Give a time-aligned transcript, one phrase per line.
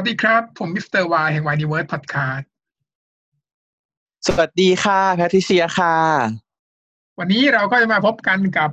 [0.00, 1.04] สวัสดีครับ ผม Mr.
[1.04, 2.48] Y แห่ง Yniverse Podcast
[4.26, 5.96] สวัสดีค่ะแพทริเซียค่ะ
[7.18, 8.70] วันนี้เราก็จะมาพบกันกับ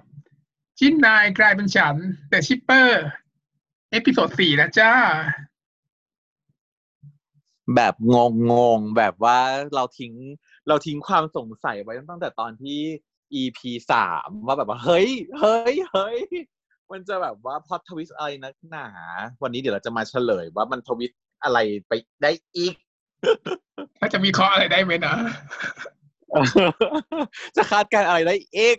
[0.80, 1.96] จิ้นนายกลายเป็นฉัน
[2.32, 2.90] The Shipper
[3.92, 4.92] episode สี่นะจ้า
[7.76, 9.40] แบบงงงงๆแบบว่า
[9.76, 10.14] เราทิ้ง
[10.68, 12.80] เราทิ้งความสงสัยไว้ตั้งแต่ตอนที่
[13.42, 13.60] EP
[13.92, 15.10] สามว่าแบบว่า เฮ้ย
[15.40, 16.20] เฮ้ย เฮ้ย
[16.92, 18.88] มันจะแบบว่าพอทวิสอะไรนักหนา
[19.44, 21.12] วันนี้เดี๋ยวเราจะมาเฉลยว่ามันทวิส
[21.44, 22.76] อะไรไปได้อีก
[24.00, 25.16] ถ้าจะมีข้ออะไรได้ไหมนะ
[27.56, 28.78] จะคาดการณ์อะไรได้อีก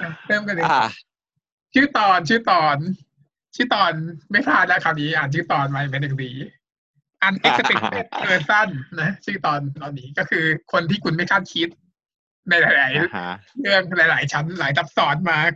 [0.00, 0.88] อะเริ่มกันเลยอะ
[1.74, 2.76] ชื่อตอนชื่อตอน
[3.56, 3.92] ชื่อตอน
[4.30, 6.30] ไม่พลาดแล้วคราวนี้อ่านชื่อตอนมาเป็นหนึ่งดี
[7.22, 8.68] อัน expected person
[9.00, 11.68] นะ ชื่อตอนตอนนี้ก็คือคนที่คุณไม่คาดคิด
[12.48, 15.52] ในหลายอ่าฮะๆเรื่องหลาย ๆ ชั้นหลายซับซ้อนมาก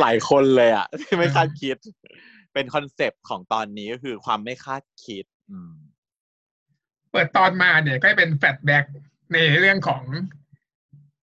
[0.00, 1.76] หลายคนเลยอะที่ไม่คาดคิด
[2.52, 5.72] เป็นคอนเซปต์ของตอนนี้ก็คือความไม่คาดคิด อืม
[7.12, 8.84] เปิดตอนมาเนี่ยก็จะเป็น flashback
[9.32, 10.02] ในเรื่องของ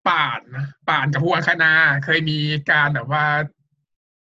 [0.09, 1.73] ป่านนะป่านกับครูอังคณา
[2.05, 2.39] เคยมี
[2.71, 3.25] การแบบว่า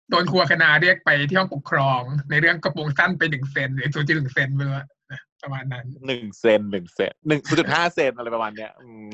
[0.10, 9.08] โดนครูอังคณาเรียกไปที่ห้องปกครอง ในเรื่องกระโปรงสั้นไปหนึ่งเซนหรือศูนย์จุดหนึ่งเซนไปเลยนะประมาณนั้นหนึ่งเซนหนึ่งเซนหนึ่งจุดห้าเซนอะไรประมาณเนี้ยอืม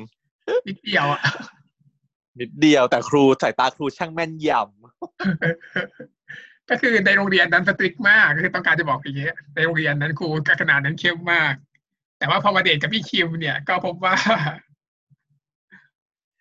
[0.68, 1.22] นิดเดียวอะ
[2.40, 4.50] นิดเดียวแต่ครูสายตาครูช่างแม่นย
[6.70, 11.54] ก็คือในโรงเรียนนั้นสตริกมากก็คือต้องการจะบอกอย่างเงี้ยในโรงเรียนนั้นครูกับขนาดนั้นเข้มมาก
[12.18, 14.14] แต่ว่าพอมาเดทกับพี่คิมเนี่ย ก็พบว่า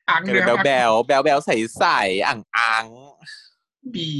[0.09, 1.83] อังำเรือแบลแบลแบลแบลใสใส
[2.27, 2.85] อ่างอ่าง
[3.93, 4.11] บี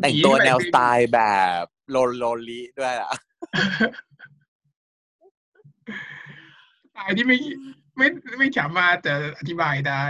[0.00, 1.20] แต่งตัวแนวสไตล์แบ
[1.60, 3.12] บโลโลลิด้วยอะ
[6.84, 7.38] สไตล์ที่ไม่
[7.96, 8.08] ไม่
[8.38, 10.04] ไม่สามารถจะอธิบายได้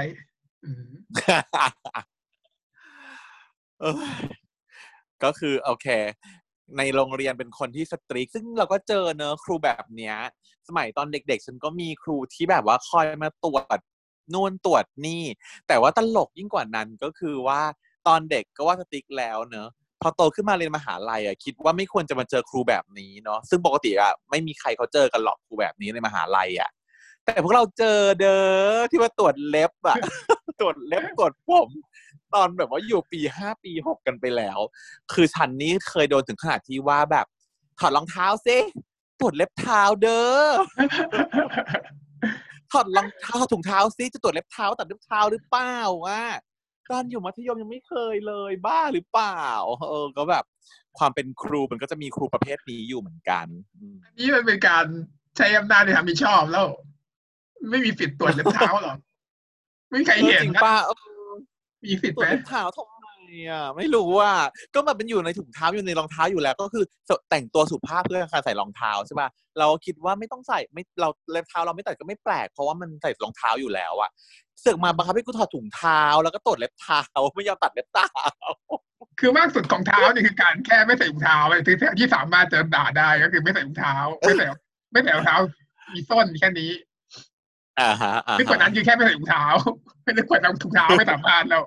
[5.24, 5.86] ก็คือโอเค
[6.78, 10.16] ในโรงเรียนเป็นคนที่สตรีกซึ่งเราก็เจอเนอะครูแบบเนี้ย
[10.68, 13.78] สมัยตอนเด็ก ๆ ฉันก็มีครูที่แบบว่าคอยมาตรวจ
[14.34, 15.22] นู่นตรวจนี่
[15.68, 17.60] แต่ว่าตลกยิ่งกว่านั้นก็คือว่า
[18.06, 19.68] ตอนเด็กก็ว่าสตรีกแล้วเนอะ
[20.02, 26.70] พอโตขึ้นมาเรียนมหาลัยอะคิดว่าไม่ควรจะมาเจอครูแบบนี้เนาะซึ่งปกติอะไม่มีใครเขาเจอกันหรอกครูแบบนี้ในมหาลัยอะ
[27.26, 28.38] แต่พวกเราเจอเด้
[28.74, 29.96] อที่มาตรวจเล็บอะ
[30.60, 31.68] ตรวจเล็บตรวจผม
[32.34, 34.58] ตอนแบบว่าอยู่ปีห้าปีหกกันไปแล้ว
[35.12, 37.26] คือฉันนี้เคยโดนถึงขนาดที่ว่าแบบ
[37.78, 38.58] ถอดรองเท้าซิ
[39.20, 40.50] ตรวจเล็บเท้าเด้อ
[42.72, 45.76] ถอดรองเท้าถอดถุงเท้าซิจะตรวจเล็บเท้าตัดเล็บเท้าหรือเปล่า
[46.06, 46.22] ว่า
[46.90, 49.44] ตอนอยู่มัธยมยังไม่เคยเลยบ้าหรือเปล่า
[49.88, 50.44] เออ ก็แบบ
[50.98, 54.84] ความเป็นครูมันก็จะมีครูประเภทนี้อยู่เหมือนกันอืมอันนี้มันเป็นการ
[55.36, 56.66] ใช้อำนาจในทางมิชอบแล้ว
[57.70, 58.96] ไม่มีสิทธิ์ตรวจเล็บเท้าหรอก
[59.90, 60.90] ไม่มีใครเห็นจริงนะป้าเอ
[61.30, 61.32] อ
[61.84, 63.08] มีสิทธิ์ตัวไหมเล็บเท้าทำไม
[63.50, 64.36] อะไม่รู้อะ
[64.74, 66.84] ก็มันเป็นอยู่ในถุงเท้าอยู่ในรองเท้าอยู่แล้ว ก็คือ
[67.30, 69.28] แต่งตัวสุภาพเพื่อการใส่รองเท้าใช่ป่ะ
[69.58, 74.10] เราคิดว่าไม่ต้องใส่ไม่เราเล็บเท้าเราไม่ตัดก็ไม่แปลกเพราะว่ามันใส่รองเท้าอยู่แล้วอะ
[74.60, 77.02] เสือกมาบังคับให้กูถอดถุงเท้าแล้วก็ตรวจเล็บเท้า
[77.36, 78.08] ไม่ยอมตัดเล็บเท้า
[79.20, 84.44] คือมากสุดของเท้าเนี่ยคือการแค่ไม่ใส่รองเท้าเลยที่ที่สามารถจะด่าได้ก็คือไม่ใส่รองเท้า ไม่ใส่
[84.92, 85.36] ไม่ใส่รองเท้า
[85.94, 86.70] มีส้นแค่นี้
[87.80, 89.44] อ่าฮะอ่าซึ่งกว่าฮะนั้นคือแค่ไม่ใส่รองเท้า
[90.04, 91.64] ไม่ได้กว่าถุงเท้าไม่สามารถแล้ว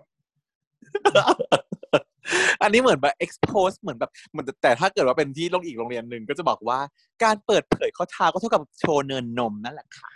[2.61, 6.79] อันนี้เหมือนแบบ expose เหมือนแบบเหมือนแต่ถ้าเกิดว่าเป็นที่โรงอีกโรงเรียนหนึ่งก็จะบอกว่า
[7.23, 10.09] การเปิดเผยข้อเท้าก็เท่ากับโชว์เนินนมนั่นแหละค่ะ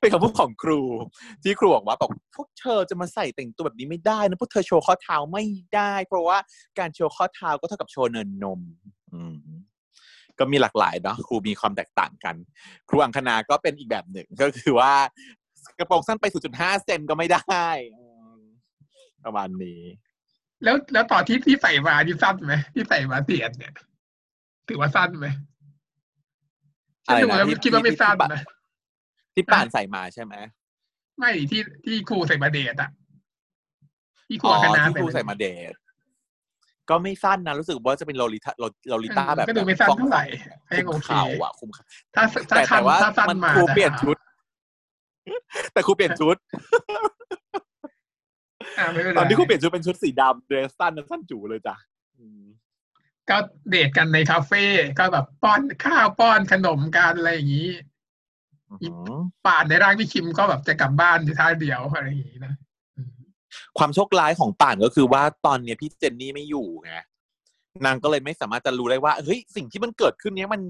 [0.00, 0.80] เป็นคำพูดของครู
[1.42, 5.44] ที่ครูบอกว่าบอกพวกเธอจะมาใส่แต่งตัวแบบนี้ไม่ได้นะพวกเธอโชว์ข้อเท้าไม่
[5.74, 6.38] ได้ เพราะว่า
[6.78, 8.60] การโชว์ข้อเท้าก็เท่ากับโชว์เนินนม
[9.14, 9.36] อืม
[10.38, 12.34] ก็มีหลากหลายเนาะครูมีความแตกต่างกัน
[12.88, 14.92] ครูอังคณาก็เป็นอีกแบบหนึ่งก็คือว่า
[15.78, 17.66] กระโปรงสั้นไป 0.5 เซนก็ไม่ได้
[17.98, 18.06] อื
[18.36, 18.38] ม
[19.24, 19.82] ประมาณนี้
[20.64, 23.74] แล้วแล้วตอนที่ที่ใส่มาที่สั้นไหมที่ใส่มาเตียนเนี่ย
[24.68, 25.28] ถือว่าสั้นไหม
[27.06, 28.42] ฉันดูแล้วอะไรนะที่คิดว่าไม่ที่สั้นที่นะ
[29.34, 30.34] ที่ป่านใส่มาใช่ไหม
[31.18, 32.90] ไม่ที่ที่ครูใส่มาเดทอะ
[34.28, 35.74] ที่ครูอ๋อคณะที่ครูใส่มาเดท
[36.90, 38.52] ก็ไม่สั้นนะรู้สึกว่าจะเป็นโลลิตา
[38.88, 40.24] โลลิต้าแบบก็ดูไม่สั้นฟ้องเท่าไหร่
[40.68, 44.16] ให้คุโอมเคเข่าอะคุมเข่าถ้าถ้าแต่คัแต่นว่าถ้าสั้นมันมาครูเปลี่ยนจะชุด
[45.72, 46.36] แต่ครูเปลี่ยนชุด
[48.78, 51.74] อ่าไม่เป็นไรตอนที่ครูเปลี่ยนชุดเป็นชุดสีดำเดรสสั้นสั้นจูเลยจ้ะ
[52.18, 52.42] อืม
[53.30, 53.36] ก็
[53.70, 54.64] เดทกันในคาเฟ่
[54.98, 57.70] ก็แบบป้อนข้าวป้อนขนมกันอะไรอย่างนี้
[58.82, 58.88] อื
[59.18, 62.67] มป่านในร่างพี่คิมก็แบบจะกลับบ้านอยู่ท่าเดียวอะไรอย่างนี้นะอืม
[63.78, 66.92] ความโชคร้ายของป่านก็คือว่าตอนเนี้ยพี่เจนนี่ไม่อยู่ไง
[67.84, 70.60] นางก็เลยไม่สามารถจะรู้ได้ว่าเฮ้ยสิ่งที่มันเกิดขึ้นเนี้ยมัน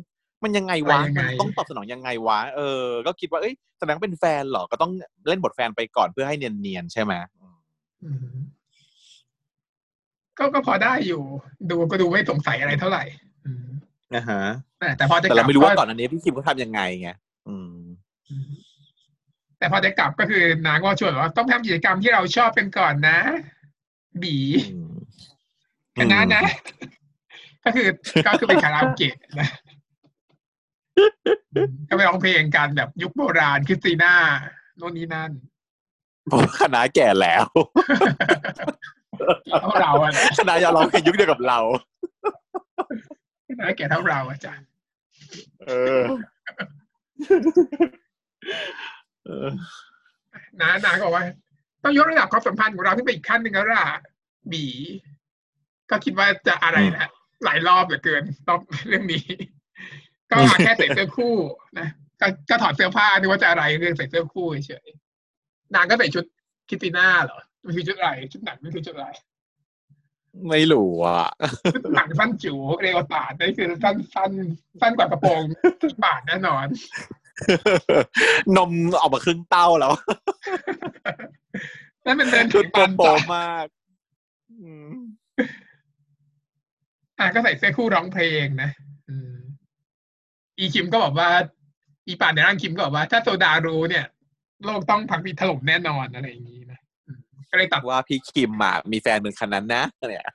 [0.45, 4.93] มันยังไงวะว่ายังไงมันต้องตอบสนองยังไงวะเออ ก็คิดว่าเอ้ยแสดงว่าเป็นแฟนเหรอก็ต้อง
[5.29, 7.13] เล่นบทแฟนไปก่อนเพื่อให้เนียนๆใช่ไหม
[8.05, 8.37] อืม
[10.39, 11.23] ก็ก็พอได้อยู่
[11.71, 13.05] ดูก็ดูไม่สงสัยอะไรเท่าไหร่
[13.47, 13.67] อืม
[14.15, 14.43] นะฮะ
[14.99, 17.11] แต่พอจะแต่กลัเราบไม่รู้ว่าก่ก็อนอันนี้พี่คิมเขาทำยังไงไง
[17.49, 17.71] อืม
[18.31, 18.51] อืม
[19.59, 23.19] แต่พอจะกลับก็คือนางก็ชวนว่าต้องทำกิจกรรมที่เราชอบกันก่อนนะ
[24.23, 24.37] บี
[24.75, 24.97] อืม
[25.99, 26.43] คณะนะ
[27.65, 27.89] ก็คือ
[28.27, 29.49] ก็คือเป็นคาราโอเกะนะ
[31.55, 34.15] อืมก็ไปร้องเพลงกันแบบยุคโบราณคริสติน่า
[34.77, 35.31] โน่นนี่นั่น
[36.29, 37.45] เพราะว่าคณะแก่แล้ว
[39.61, 41.59] เท่าเราอะนะคณะอยากร้องเพลงยุคเดียวกับเรา
[43.49, 44.67] คณะแก่เท่าเราอาจารย์
[45.67, 45.71] เอ
[46.01, 46.03] อ
[49.29, 49.49] เออ
[50.61, 51.25] นะนางก็บอกว่า
[51.85, 53.87] ต้องยกระดับความสัมพันธ์ของเราขึ้นไปอีกขั้นหนึ่งแล้วล่ะ
[54.53, 54.65] บี
[55.91, 57.09] ก็คิดว่าจะอะไรนะ
[57.45, 59.25] หลายรอบเหลือเกินรอบเรื่องนี้
[60.31, 61.37] ก็หาแค่ใส่เสื้อคู่
[61.79, 61.89] นะ
[62.21, 66.25] ก็ก็ถอดเสื้อผ้านึกว่าจะอะไรเรื่องใส่เสื้อคู่เฉยๆนางก็ใส่ชุด
[66.69, 69.09] คริสติน่าเหรอมันคือชุดอะไรชุดหนังไม่คือชุดอะไร
[70.49, 71.29] ไม่รู้อะ
[71.75, 74.31] ชุดหนังสั้นจิ๋วเรียวตาดนี่คือสั้นสั้น
[74.81, 75.43] สั้นกว่ากระโปรง
[75.83, 76.67] ทุกบาทแน่นอน
[78.57, 78.71] นม
[79.01, 79.93] ออกมาครึ่งเต้าแล้ว
[82.05, 83.67] นั่นเป็นเดินชุถืดอโปปันโปจ้ะมาก
[84.63, 84.95] อืม
[87.19, 88.71] อะก็ใส่เสื้อคู่ร้องเพลงนะ
[89.09, 89.37] อืม
[90.59, 91.29] อีคิมก็บอกว่า
[92.07, 94.07] อีป่านในร่างคิมก็บอกว่า ถ้าโซดารู้เนี่ย
[94.65, 97.21] โลกต้องพังพิถล่มแน่นอนอะไรอย่างนี้นะอืม
[97.51, 100.27] ก็เลยตัดว่าพี่คิมอะมีแฟนเป็นคนนั้นนะเนี่ย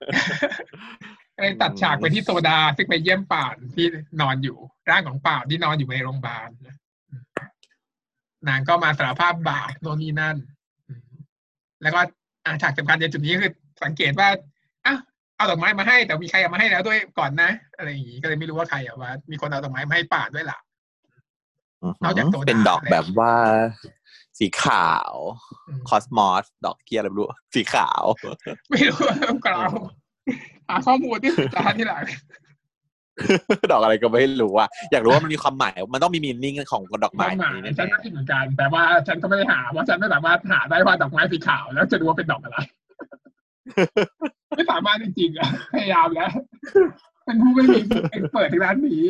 [1.35, 3.85] ก็เลยตัดฉากไปที่โซดาซึ่งไปเยี่ยมป่านที่
[4.21, 4.57] นอนอยู่
[4.89, 6.82] ร่างของป่านที่นอนอยู่ในโรงพยาบาลนะอืม
[8.47, 10.35] นางก็มาสารภาพบาปโน่นนี่นั่น
[10.87, 11.01] อืม
[11.81, 11.99] แล้วก็
[12.45, 13.51] อ่าฉากสำคัญในจุดนี้คือ
[13.83, 14.29] สังเกตว่า
[14.85, 14.99] อ้าว
[15.35, 20.59] เอาดอกไม้มาให้ แต่มีใครเอามาให้แล้วด้วยก่อนนะ อะไรอย่างนี้ก็เลยไม่รู้ว่าใครอะว่า มีคนเอาดอกไม้มาให้ป่านด้วยล่ะ
[22.03, 23.33] นอกจากโซดาเป็นดอกแบบว่า
[24.39, 25.13] สีขาว
[25.67, 28.03] อืมคอสมอสดอกเกียร์อะไรไม่รู้สีขาว
[28.69, 29.71] ไม่รู้ว่าต้องกล่าว
[30.67, 32.03] หาข้อมูลที่สุดจานที่หลัง
[33.71, 42.57] ดอกอะไรก็ไม่รู้อะอยากรู้ว่ามันมีความหมาย มันต้องมีมีนิ่งของดอกไม้ความหมายนี้ฉันแน่ก็คิดเหมือนกัน แต่ว่าฉันก็ไม่ได้หาเพราะฉันไม่สามารถหาได้ว่าดอกไม้สีขาว แล้วจะรู้ว่าเป็นดอกอะไร
[44.55, 46.31] ไม่สามารถจริงๆอะพยายามแล้ว
[47.25, 47.79] เป็นผู้ไม่มี
[48.11, 49.03] เอ็กเปิดทางด้านนี้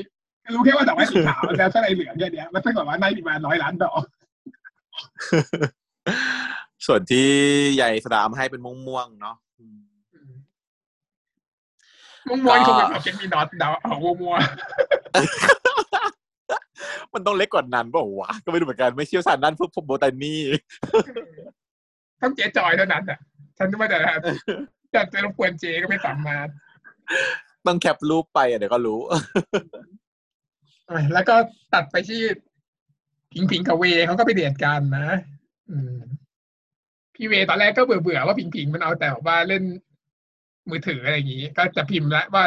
[0.55, 7.27] รู้แค่ว่าดอกไม้สีขาวแล้วถ้าอะไรเหลืองแค่เนี้ยมันต้องบอกว่าในมีมาร้อยล้านดอกๆส่วนที่
[7.75, 9.65] ใหญ่สดามให้เป็นม่วงๆเนาะอื
[12.27, 14.35] มม่วงมวยคงเป็นของเจนมีนอตเดาเอาม่วงมัว
[17.13, 20.35] มันต้องเล็กกว่านั้นเปล่าวะก็ไม่รู้เหมือนกันไม่เชี่ยวชาญด้านพวกโบตานี
[22.21, 23.19] ต้องเจ๊จอยเท่านั้นอะ
[23.57, 23.99] ฉันนึกว่าจะ
[24.93, 26.47] จะจะรบกวนเจก็ไม่สามารถ
[27.65, 31.35] ต้องแคปรูปไปอะเดี๋ยวก็รู้อะแล้วก็
[31.73, 32.21] ตัดไปที่
[33.33, 35.07] พิงพิงกับเวเขาก็ไปเดทกันนะ
[35.71, 35.95] อืม
[37.15, 39.63] พี่เวตอนแรกก็เบื่อเบื่อๆว่าพิงพิงมันเอาแต่แบบว่าเล่น
[40.69, 42.45] มือถืออะไรอย่างนี้ก็จะพิมพ์แล้วว่า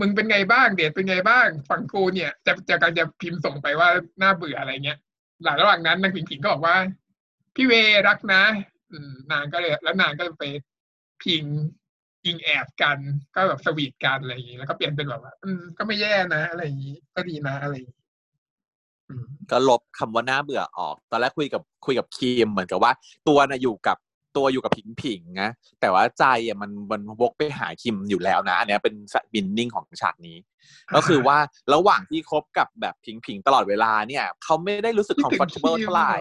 [0.00, 3.88] มึงเป็นไงบ้างเดทเป็นไงบ้างฝั่งกูเนี่ย จะจะกำลังจะพิมพ์ส่งไปว่า
[4.22, 4.98] น่าเบื่ออะไรเงี้ย
[5.44, 6.76] หลังระหว่างนั้นนางพิงพิงก็บอกว่า
[7.54, 7.72] พี่เว
[8.08, 8.42] รักนะ
[8.90, 10.44] อืมนางก็เลย แล้วนางก็ไป
[11.22, 11.44] พิง
[12.24, 12.98] อิงแอบกัน
[13.34, 18.04] ก็แบบสวีทกันอะไรอย่างนี้แล้วก็เปลี่ยนเป็นแบบว่า อืมก็ไม่แย่นะ อะไรอย่างนี้ก็ดีนะอะไรอย่างนี้
[19.50, 22.92] ก็ลบคำว่าน่าเบื่อออก ตอนแรกคุยกับคุยกับคิมเหมือนกับว่า
[23.28, 23.96] ตัวน่ะอยู่กับ
[24.36, 25.50] ตัวอยู่กับผิงผิงนะ
[25.80, 28.94] แต่ว่าใจอะมันมันวกไปหาคิมอยู่แล้วนะอันเนี้ยเป็น
[29.32, 30.36] บินนิ่งของฉากนี้
[30.96, 31.38] ก็คือว่า
[31.74, 36.16] ระหว่างที่คบกับแบบผิงผิงตลอดเวลาเนี่ยเขาไม่ได้รู้สึกคิดถึง comfortable คิมเท่าไหร่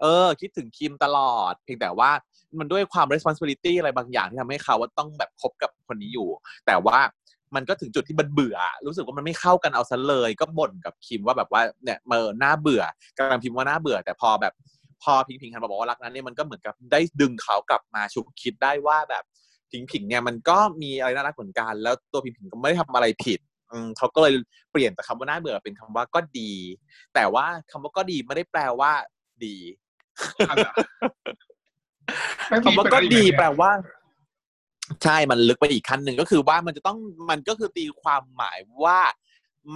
[0.00, 2.10] เออ คิดถึงคิมตลอด เพียงแต่ว่า
[2.58, 6.28] มันด้วยความ responsibility อะไรบางอย่างที่ทำให้เขาว่าต้องแบบคบกับคนนี้อยู่
[6.66, 6.98] แต่ว่า
[7.54, 12.82] มันก็ถึงจุดที่มันเบื่อ รู้สึกว่ามันไม่เข้ากันเอาซะเลย ก็บ่นกับคิมว่าแบบว่าเนี่ยเมอหน้าเบื่อ
[13.18, 14.52] กำลังพิมพ์ว่าหน้าเบื่อ แต่พอแบบ
[15.02, 19.24] พอพิงพิงหันมาบอกว่ารักนั้นเนี่ยมันก็เหมือนกับได้ดึงเขากลับมาฉุกคิดได้ว่าแบบ
[19.70, 23.40] พิงพิงเนี่ยมันก็มีอะไรน่ารักเหมือนกัน แล้วตัวพิงพิงก็ไม่ได้ทำอะไรผิด
[23.98, 24.32] เขาก็เลย
[24.72, 26.52] เปลี่ยนจากคำว่าน่าเบื่อเป็นคำว่าก็ดี
[27.14, 28.92] แต่ว่าคำว่าก็ดีไม่ได้แปลว่า
[29.44, 29.56] ดี
[30.48, 33.70] คำว่าก็ดีแปลว่า
[35.04, 36.98] ใช่มันลึกไปอีกขั้นหนึ่งก็คือว่ามันจะต้อง
[37.30, 39.00] มันก็คือตีความหมายว่า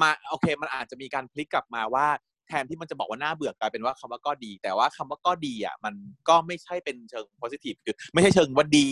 [0.00, 2.06] มาโอเค มันอาจจะมีการพลิกกลับมาว่า
[2.48, 5.94] แทนที่มันจะบอกว่าน่าเบื่อกลายเป็นว่าคำว่าก็ดี แต่ว่าคำว่าก็ดีอะมัน
[6.28, 8.88] ก็ไม่ใช่เป็นเชิง positive คือไม่ใช่เชิงว่าดี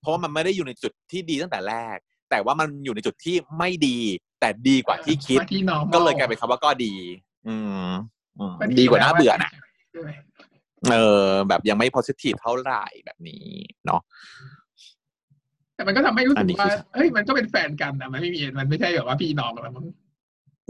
[0.00, 1.98] เพราะว่ามันไม่ได้อยู่ในจุดที่ดีตั้งแต่แรก
[2.30, 3.98] แต่ว่ามันอยู่ในจุดที่ไม่ดี
[4.40, 6.94] แต่ดีกว่าที่คิดว่าที่ normal ก็เลยกลายเป็นคำว่าก็ดี
[7.48, 7.88] อืม
[8.38, 9.50] อืมว่าดีกว่าน่าเบื่อนะ
[9.90, 10.10] ใช่ไหม
[10.90, 13.46] เออแบบยังไม่ positive เท่าไหร่แบบนี้
[13.86, 14.00] เนาะ
[15.74, 19.86] แต่มันก็ทำให้รู้อัสึนกนี้ว่าคือเฮ้ยมันก็เป็นแฟนกันแต่มันไม่มีมันไม่ใช่แบบว่าพี่น้องแล้วมั้ง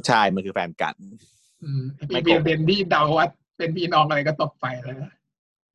[0.06, 1.14] ใช่มันคือแฟนกันอืม
[2.08, 3.28] ไม่มีโกหกเบนที่เดาว่า
[3.58, 5.12] เป็นพี่น้องอะไรก็ตกไปแล้วนะ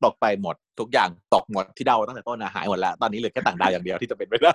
[0.04, 4.52] ตกไปหมดทุกอย่างตกหมดที่เดาตั้งแต่ต้นอะหายหมดแล้ว ตอนนี้เหลือแค่ต่างดาวอย่างเดียวที่จะเป็นไปได้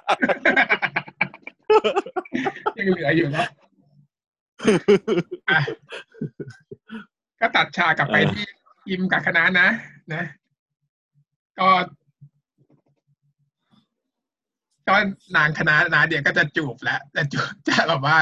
[2.78, 3.48] ยังเหลืออยู่เนาะ
[5.50, 5.60] อะ
[7.40, 8.46] ก็ตัดฉากกลับไปเออที่
[8.90, 9.68] อิมกับคณะนะ
[10.14, 10.24] นะ
[11.60, 11.68] ก็
[14.88, 14.96] ก็
[15.36, 18.18] นางคณะนาเดียก็จะจูบแล้วจะจูบจะแบบว่า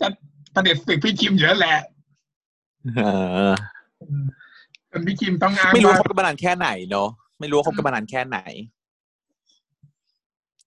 [0.00, 0.06] จะ
[0.54, 1.89] ประเด็จศึกพี่คิมอยู่แล้วแหละเออ
[4.90, 7.08] จนพี่คิมต้องอ้างไม่รู้ว่าว่าคบกันมานานแค่ไหนเนาะ
[7.40, 8.38] ไม่รู้ว่าคบกันมานานแค่ไหน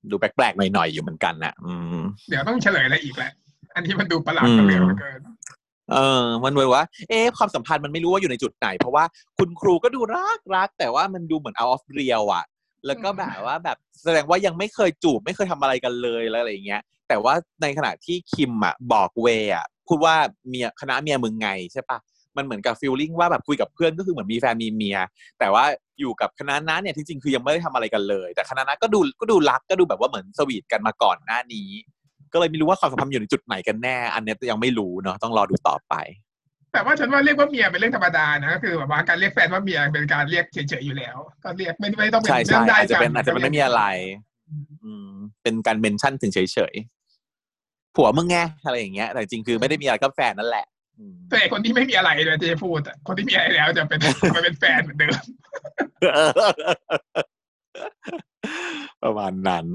[0.09, 3.31] ดูแปลกๆหน่อยๆอยู่เหมือนกันนะอืม เดี๋ยวต้องเฉลยอะไรอีกแหละ
[3.75, 5.19] อันที่มันดูประหลาดประหลาดเหลือเกิน
[5.91, 9.03] เออ มันเลยว่า เอ๊ะความสัมพันธ์มันไม่รู้ว่าอยู่ในจุดไหน เพราะว่า
[9.37, 12.45] คุณครูก็ดูรักรัก แต่ว่ามันดูเหมือน out of real อะ
[12.85, 20.15] แล้วก็แบบว่าแบบแสดงว่ายังไม่เคยจูบไม่เคยทำอะไรกันเลยแล้วอะไรอย่างเงี้ย แต่ว่าในขณะที่คิมอะบอกเวย์อะ พูดว่า
[20.47, 21.97] เมียคณะเมียมึงไงใช่ปะ
[22.37, 24.97] มันเหมือนกับฟีลลิ่งว่าแบบคุยกับเพื่อนก็คือเหมือนมีแฟนมีเมีย
[25.39, 25.65] แต่ว่า
[25.99, 31.69] อยู่กับคณะนั้นเนี่ยที่จริงคือยังไม่ได้ทำอะไรกันเลย แต่คณะนั้นก็ดูก็ดูรักก็ดูแบบว่าเหมือนสวีทกันมาก่อนหน้านี้
[32.33, 35.93] ก็เลยไม่รู้ว่าความสัมพันธ์อยู่ในจุดไหนกันแน่ อันเนี้ยยังไม่รู้เนาะต้องรอดูต่อไป
[36.73, 43.83] แต่ว่าฉันว่าเรียกว่าเมียเป็นเรื่องธรรมดานะก็คือแบบว่าการเรียกแฟนว่าเมียเป็นการเรียกเฉยๆอยู่แล้ว ก็เรียกไม่ไม่ต้องเป็นใช่เรื่ใช่องได้อาจจะกัเป็นอาจจะเป็นไม่มีอะไร
[44.83, 45.09] อืม
[45.43, 46.39] เป็นการเมนชั่นถึงเฉ
[46.71, 47.02] ยๆ
[47.95, 50.65] ผัวมึงไงอะไรอย่างเงี้ยแต่จริงๆคือไม่ได้มีอะไรกับแฟนนั่นแหละ
[50.99, 53.99] อืมแต่คนที่ไม่มีอะไรเลยที่จะพูดอะคนที่มีอะไรแล้วจะเป็น
[54.35, 55.21] มาเป็นแฟนเหมือนเดิม
[59.03, 59.65] ประมาณนั้น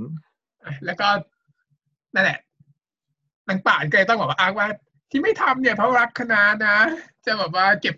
[0.84, 1.08] แล้วก็
[2.14, 2.38] นั่นแหละ
[3.48, 4.68] นางป่านก็เลยต้องบอกว่าอ้างว่า
[5.10, 6.76] ที่ไม่ทำเนี่ยเพราะรักคณะนะ
[7.24, 7.94] จะแบบว่าเก็บ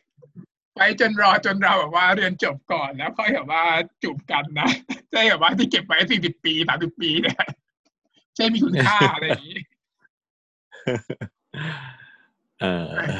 [0.74, 3.62] ไว้จนรอจนเราแบบว่าเรียนจบก่อนแล้วค่อยแบบว่า
[4.02, 4.68] จูบกันนะ
[5.12, 7.36] ใช่แบบว่าที่เก็บไว้สี่สิบปีสามสิบปีเนี่ย
[8.36, 9.69] ใช่มีคุณค่าอะไรอย่างนี้เออ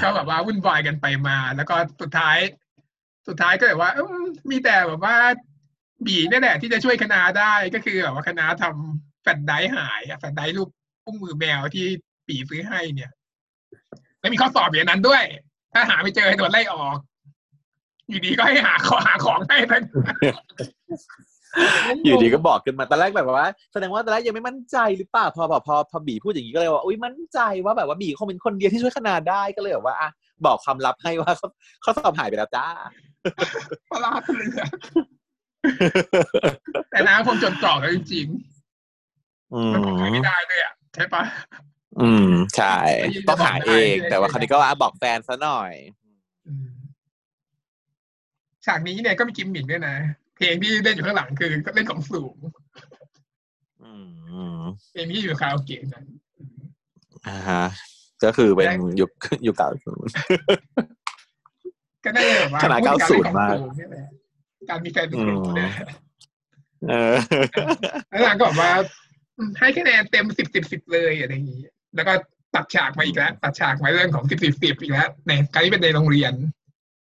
[0.02, 2.38] ก็แบบว่าวุ่นวายกันไปมา แล้วก็สุดท้าย
[3.28, 3.90] สุดท้ายก็แบบว่า
[4.22, 5.16] มมีแต่แบบว่า
[6.06, 10.68] บีเนี่ยแหละที่จะช่วยคณะได้ก็คือแบบว่าคณะทำแฟลชไดรฟ์หายแฟลชไดรฟ์รูป
[11.04, 11.86] ปุ้งมือแมวที่
[12.28, 13.10] ปีซื้อให้เนี่ย
[14.18, 15.22] แล้วมีข้อสอบอย่างนั้นด้วย
[15.74, 16.96] ถ้าหาไม่เจอโดนไล่ออก
[18.08, 19.82] อยู่ดีก็ให้หาขอหาของให้ทั้ง
[22.04, 30.08] อยู่ดีก็บอกขึ้นมาตอนแรกแบบว่า แสดงว่าตอนแรกยังไม่มั่นใจหรือเปล่าพอพอพอพอบีพูดอย่างนี้ก็เลยว่าอุ้ยมั่นใจว่าแบบว่าบีคงเป็นคนเดียวที่ช่วยคณะได้ก็เลยแบบว่าอะ
[30.46, 31.48] บอกความลับให้ว่าเขา
[31.82, 32.66] เขาสอบหายไปแล้วจ้า
[33.90, 34.68] ประหลาดเลยอะ
[36.90, 38.26] แต่น้าคงจดจ่อแล้วจริง
[39.54, 41.22] อืๆมันบอกใครมไม่ได้ด้วยอะใช่ปะ
[42.00, 45.72] อืมใช่ไม่ได้ต้องหาเองบอกได้แต่ว่าคราวนี้ก็ว่าบอกแฟนซะหน่อย
[46.46, 46.68] อืม
[48.66, 49.96] ฉากนี้เนี่ยก็มีกิมมิกด้วยนะ
[50.40, 52.36] เพลงที่เล่นอยู่ข้างหลังคือเล่นของสูง
[53.82, 53.92] อื
[54.58, 54.60] ม
[54.92, 56.04] เพลงที่อยู่คาราโอเกะนั้น
[57.28, 57.64] อ่าฮะ
[58.24, 58.68] ก็คือเป็น
[59.00, 59.10] ยุค
[59.46, 59.68] ยุคเก่า
[62.04, 64.06] ก็ได้แบบว่าขนาดพูถึงรเล่นของ90มากสูงเนี่ยแหละ
[64.68, 65.72] การมีแฟนเป็นกลุ่มเนี่ย
[66.88, 67.14] เออ
[68.10, 68.70] แล้วนางก็บอกว่า
[69.36, 71.62] อืมให้คะแนนเต็มสิบสิบสิบเลยอะไรอย่างนี้
[71.94, 72.12] แล้วก็
[72.54, 76.32] ตัดฉากมาอีกแล้ว ตัดฉากมาเรื่องของสิบสิบสิบอีกแล้วในการที่เป็นในโรงเรียน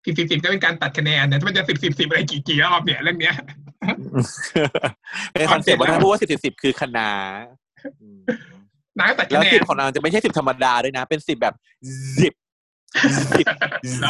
[0.04, 3.34] สิบสิบสิบจะเป็นการตัดคะแนนเนี่ยถ้ามันจะสิบสิบสิบอะไรกี่กี่รอบเนี่ยเรื่องเนี้ย
[5.32, 7.10] เป็นคอนเซ็ปต์ว่าถ้าพูดว่าสิบสิบสิบคือคณะ
[8.02, 8.20] อืม
[8.98, 11.54] นางก็ตัดแล้คะวแนสินบของนางจะไม่ใช่สิบธรรมดาด้วยนะ เป็นสิบแบบ
[12.20, 12.32] สิบ
[13.38, 13.46] สิบ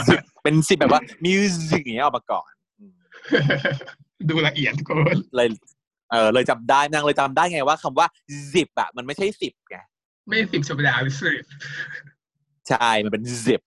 [0.08, 2.94] สิบเป็นสิบแบบว่ามิวสิกอย่างเงี้ยออกมาก่อนอืม
[4.28, 5.48] ดูละเอียดเกินเลย
[6.10, 8.06] เออเลยจำได้นางเลยจำได้ไงว่าคำว่า
[8.54, 9.76] สิบอะมันไม่ใช่สิบไง
[10.28, 11.44] ไม่สิบธรรมดาเป็นสิบ
[12.68, 13.62] ใช่มันเป็น zip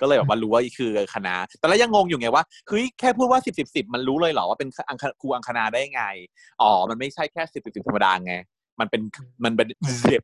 [0.00, 6.02] ก็เลยแบบว่ารู้ว่าคือคณะตอนแรกยังงงอยู่ไงว่าเฮ้ยแค่พูดว่าสิบสิบสิบมันรู้เลยเหรอว่าเป็นอังคครูอังคณาได้ไง
[6.60, 8.34] อ๋อมันไม่ใช่แค่สิบสิบสิบธรรมดาไง
[8.80, 9.00] มันเป็น
[9.44, 9.68] มันเป็น
[10.02, 10.22] zip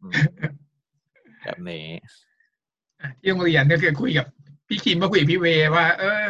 [0.00, 0.12] อืม
[1.44, 1.86] แบบนี้
[3.00, 4.26] อะที่โรงเรียนก็คือคุยกับ
[4.68, 6.24] พี่คิมก็คุยกับพี่เวว่า เออ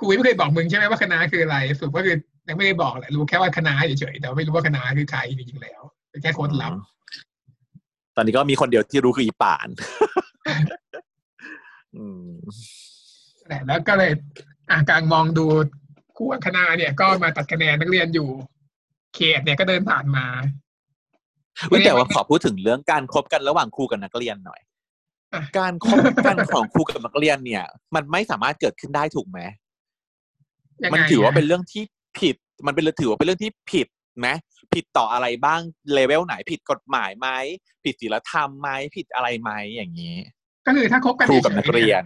[0.00, 2.16] กูไม่เคยบอกมึงใช่ไหมว่าคณะคืออะไรสรุปก็คือ
[2.48, 6.72] ยังไม่ได้บอกแหละรู้แค่ว่าคณะเฉยๆแต่ว่าไม่รู้ว่าคณะคือใครจริงๆแล้วเป็นแค่โค้ดลับ
[8.16, 9.68] ตอนนี้ก็มีคนเดียวที่รู้คืออีป่าน
[10.46, 10.62] อืม
[13.46, 14.12] แหละแล้วก็เลย
[14.70, 15.46] อะกลางมองดู
[16.16, 18.28] ครูอังคณาเนี่ย ก็มาตัดคะแนนนักเรียนอยู่
[19.14, 20.26] เขตเนี่ยก็เดินผ่านมา
[21.70, 24.60] อุ๊ยแต่ว่าขอพูดถึงเรื่องการคบกันระหว่างครูกับนักเรียนหน่อย
[25.34, 27.64] อะการคบกันของครูกับนักเรียนเนี่ย
[27.94, 29.40] มันไม่สามารถเกิดขึ้นได้ถูกไหม
[30.82, 31.82] ยังไงมันถือว่าเป็นะเรื่องที่
[32.20, 33.86] ผิด มันเป็นถือว่าเป็นเรื่องที่ผิด
[34.20, 34.28] ไหม
[34.74, 35.60] ผิดต่ออะไรบ้าง
[35.94, 37.28] เลเวลไหนผิดกฎหมายไหม
[37.84, 40.16] ผิดศีลธรรมไหมผิดอะไรไหมอย่างนี้
[40.68, 42.04] ก็คือถ้าคบกันครูเฉกับนัยกๆเรีเนี่ยน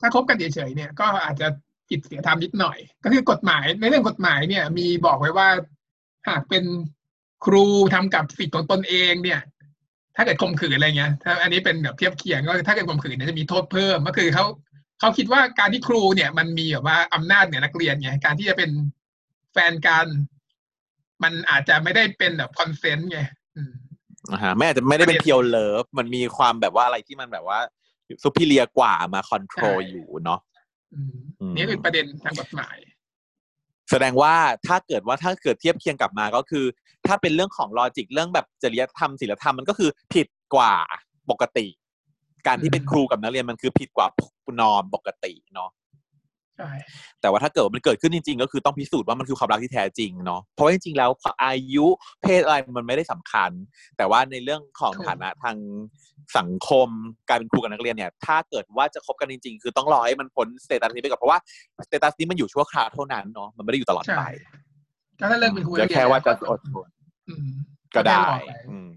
[0.00, 1.46] ถ้าคบกันเฉยๆเนี่ยก็อาจจะ
[1.88, 5.48] ผิดเสียธรรมนิดหน่อย ก็คือกฎหมายในเรื่องกฎหมายเนี่ย มีบอกไว้ว่า
[6.28, 6.64] หากเป็น
[7.44, 9.40] ครูทำกับสิทธิ์ของตนเองเนี่ย
[10.16, 14.44] ถ้าเกิดข่มขืนอะไรเงี้ยถ้าอันนี้เป็นแบบเทียบเคียงก็คือถ้าเกิดข่มขืนเนี่ยจะมีโทษเพิ่มก็คือเขา
[15.00, 18.70] เขาคิดว่าการที่ครูเนี่ย มันมีแบบว่าอำนาจเหนือนักเรียนไงการที่จะเป็น
[19.52, 20.06] แฟนกัน
[21.22, 23.20] มันอาจจะไม่ได้เป็นแบบ consent ไง
[23.56, 23.72] อืม
[24.32, 27.60] อ่าฮะไม่อาจจะไม่ได้เป็น pure love มันมีความแบบว่าอะไรที่มันแบบว่า
[28.22, 30.40] superior กว่ามา control อยู่เนาะ
[30.94, 32.76] อืมอืมนี่คือประเด็นทางกฎหมาย
[33.90, 34.34] แสดงว่า
[34.66, 36.64] ถ้าเกิดว่าถ้าเกิดเทียบเคียงกลับมาก็คือ
[37.06, 40.74] ถ้าเป็นเรื่องของ logic เรื่องแบบจริยธรรมศีลธรรมมันก็คือผิดกว่า
[41.30, 41.66] ปกติ
[42.46, 44.08] การที่เป็นอืมครูกับนักเรียนมันคือผิดกว่า
[44.60, 45.70] norm ปกติเนาะ
[46.58, 46.70] ใช่
[47.20, 51.10] แต่ว่าถ้าเกิดมันเกิดขึ้นจริง ๆ ก็คือต้องพิสูจน์ว่ามันคือความรักที่แท้จริงเนาะเพราะว่าจริงๆแล้ว
[51.44, 51.86] อายุ
[52.22, 53.50] เพศอะไรมันไม่ได้สำคัญ
[53.96, 55.56] แต่ว่าในเรื่องของฐานะทาง
[56.38, 56.88] สังคม
[57.28, 61.38] การเป็นครูกับนักเรียนเนี่ย ถ้าเกิดว่าจะคบกันจริง ๆ คือต้องรอให้มันพ้น status นี้ไปก่อนเพราะว่า
[61.86, 64.24] status นี้มันอยู่ชั่วคราวเท่านั้นเนาะมันไม่ได้อยู่ตลอดใช่ไป
[65.20, 66.88] ก็ถ้าเลิกเป็นครูก็นักเรียนแค่ว่าจะก็อดทน
[67.28, 67.48] อืม
[67.94, 68.88] ก็ได้แค่รอปอืม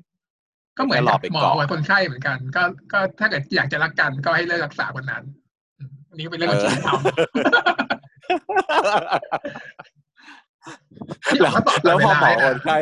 [0.77, 5.46] ก็เหมือนแค่รกัอบไปหมอก่อนกับคนไข้เหมือนกัน ก็ก็ถ้าเกิดอยากจะรักกันก็ให้เลิกรักษาคนนั้นอืมอั
[6.13, 6.99] นนี้ก็เป็นเรื่องของชีวิตธรรม
[11.41, 12.77] แล้วก็ตอบแล้วพอหมอเวลาได้นะคนไข้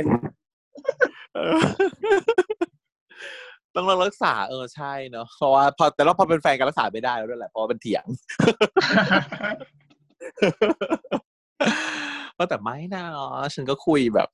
[1.35, 1.59] เออ
[3.75, 8.05] ต้องรักษาเออใช่เนาะเพราะว่าพอแต่แล้วพอเป็นแฟนกันรักษาไม่ได้แล้วด้วยแหละเพราะว่าเป็นเถียง
[12.37, 13.03] ก็แต่ไม่นะ
[13.53, 14.29] ฉันก็คุยแบบ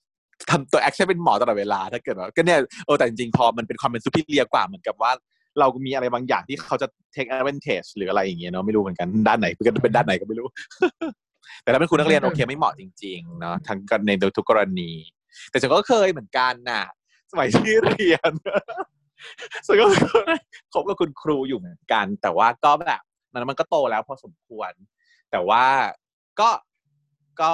[0.52, 5.12] ทำตัว action เป็นหมอตลอดเวลาถ้าเกิดว่าก็เนี่ยเออแต่จริงๆพอมันเป็นความเป็นซูเปอร์เรียกว่าเหมือนกับว่า
[5.60, 9.48] เรามีอะไรบางอย่างที่เขาจะ take advantage หรืออะไรอย่างเงี้ยเนาะไม่รู้เหมือนกันด้านไหน
[9.84, 10.48] เป็นด้านไหนก็ไม่รู้
[11.64, 14.92] แต่ถ้าเป็นครูนักเรียนโอเคไม่เหมาะจริงๆเนาะทั้งกันในทุกกรณี
[15.50, 16.84] แต่ฉันก็เคยเหมือนกันน่ะ
[17.32, 18.32] สมัยที่เรียน
[19.66, 19.86] ฉันก็
[20.74, 24.72] คบกับคุณครูอยู่เหมือนกัน แต่ว่าก็แบบนั้นมันก็โตแล้วพอสมควร
[25.32, 25.64] แต่ว่า
[26.40, 26.50] ก็
[27.42, 27.54] ก็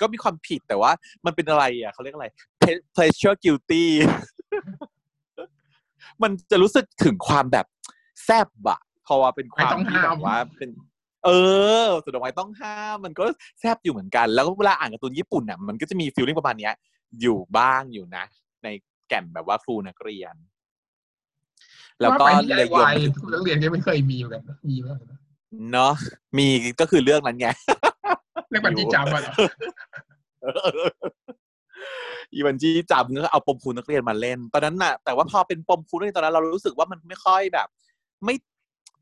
[0.00, 0.90] ก็มีความผิดแต่ว่า
[1.26, 2.26] มันเป็นอะไรอะเขาเรียกอะไร
[2.94, 3.84] pleasure guilty
[6.22, 7.66] มันจะรู้สึกถึงความแบบ
[8.24, 10.68] แซบอะเพราะว่าเป็นความไม่ต้องที่ห้ามแบบว่าเป็น
[11.24, 11.30] เอ
[11.86, 13.24] อสุดดอกไม้ต้องห้ามมันก็
[13.60, 16.74] แซบอยู่เหมือนกัน แล้วก็เวลาอ่านการ์ตูนญี่ปุ่นน่ะมันก็จะมีฟีลลิ่งประมาณเนี้ย
[17.20, 18.24] อยู่บ้างอยู่นะ
[18.64, 18.68] ใน
[19.08, 20.34] แก่นแบบว่าครูนักเรียน
[22.00, 25.18] แล้วก็ว่าไปเลยโยง DIY ไปถึงครูนักเรียนก็ไม่เคยมีเหมือนกันนะมีมากนะ
[25.72, 25.94] เนาะ
[26.38, 26.46] มี
[26.80, 27.48] ก็คือเรื่องนั้นไง
[28.48, 29.28] เรื่องบันที่จำอะเหร
[32.32, 37.68] ออีวันจี้จำก็เอาปมครูนักเรียนมาเล่น ตอนนั้นน่ะ แต่ว่าพอเป็นปมครูนักเรียนตอนนั้นเรารู้สึกว่ามันไม่ค่อยแบบ
[38.24, 38.34] ไม่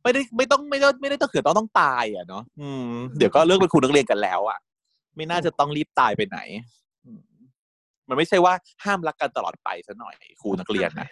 [0.03, 4.59] ไม่ได้ไม่ต้องไม่ได้ไม่ได้ต้องเขือต้องต้องตายอะเนาะอืมเดี๋ยวก็เลิกเป็นครูนักเรียนกันแล้วอะ
[5.17, 6.39] ไม่น่าจะต้องรีบตายไปไหน
[7.07, 7.23] อืม
[8.09, 8.53] มันไม่ใช่ว่า
[8.85, 11.09] ห้ามรักกันตลอดไปซะหน่อยครูนักเรียนนะ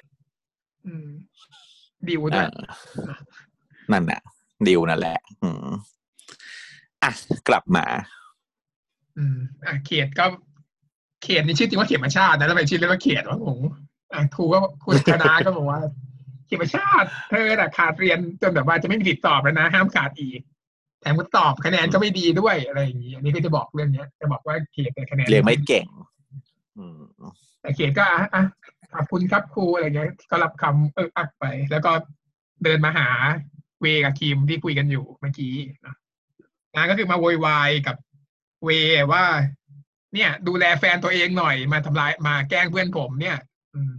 [0.87, 1.09] อืม
[2.09, 2.67] ดิวด้วยอ่า
[3.93, 4.21] นั่นน่ะ
[4.67, 5.67] ดิวนั่นแหละ อืม
[7.03, 7.11] อะ
[7.49, 7.87] กลับมา
[9.19, 10.25] อืมอะเขตก็
[11.23, 13.59] เขตนี่ชื่อจริงว่าเขตมาชาตินะแล้วไปชื่อเล่นว่าเขตว่าผม
[14.13, 15.81] อะครูก็คุณคณะก็บอกว่า
[16.47, 20.41] เขตมาชาติ เธอน่ะขาดเรียนจนแบบว่าจะไม่มีสิทธิ์สอบแล้วนะ ห้ามขาดอีก
[21.01, 25.87] แถมก็ตอบคะแนนก็ไม่ดีด้วยอะไรอย่างนี้อันนี้ก็จะบอกเรื่องเนี้ย จะบอกว่าเขตแต่ยคะแนนเรียนไม่เก่ง
[26.79, 27.01] อืม
[27.61, 28.43] แต่เขตก็อะอะ
[28.95, 31.93] ขอบคุณครับครูอะไรเงี้ยก็รับคำเอออักไป แล้วก็
[32.65, 33.09] เดินมาหา
[33.81, 35.55] เวกับคิมที่คุยกันอยู่เมื่อกี้
[35.85, 35.95] นะ
[36.75, 37.97] งานก็คือมาโวยวายกับ
[38.65, 38.69] เว
[39.13, 39.25] ว่า
[40.15, 43.37] เนี่ย ดูแลแฟนตัวเองหน่อยมาทำลายมาแกล้งเพื่อนผมเนี่ย
[43.75, 43.97] อืม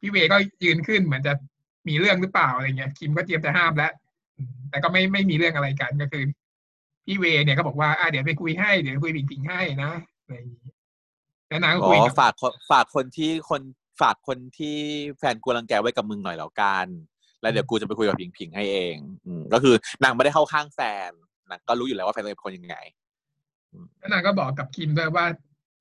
[0.00, 1.32] พี่เวก็ยืนขึ้นเหมือนจะ
[1.88, 3.92] มีเรื่องหรือเปล่าอะไรเงี้ยคิมก็เตรียมจะห้ามแล้ว
[4.38, 6.24] อืมแต่ก็ไม่ไม่มีเรื่องอะไรกันก็คือ
[7.06, 10.70] พี่เวเนี่ยก็บอกว่าอะเดี๋ยวไปคุยให้เดี๋ยวคุยผิงๆให้นะอะไรอย่างนี้
[11.48, 13.62] แล้วนางก็อ๋คุยอกับฝากคนฝากคนที่คน
[14.00, 14.76] ฝากคนที่
[15.18, 16.86] แฟนกูรังแกไว้กับมึงหน่อยแล้วกัน
[17.42, 21.10] แล้วเดี๋ยวกูจะไปคุยกับพิงพิงให้เอง อืมก็คือนางไม่ได้เข้าข้างแฟน
[21.50, 22.76] นางก็รู้อยู่แล้วว่าแฟนตัวเองเป็นคนยังไง
[23.98, 25.26] แล้วนางก็บอกกับคิมด้วยว่า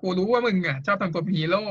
[0.02, 1.64] กูรู้ว่ามึงอะ ชอบทำตัวเป็นฮีโร่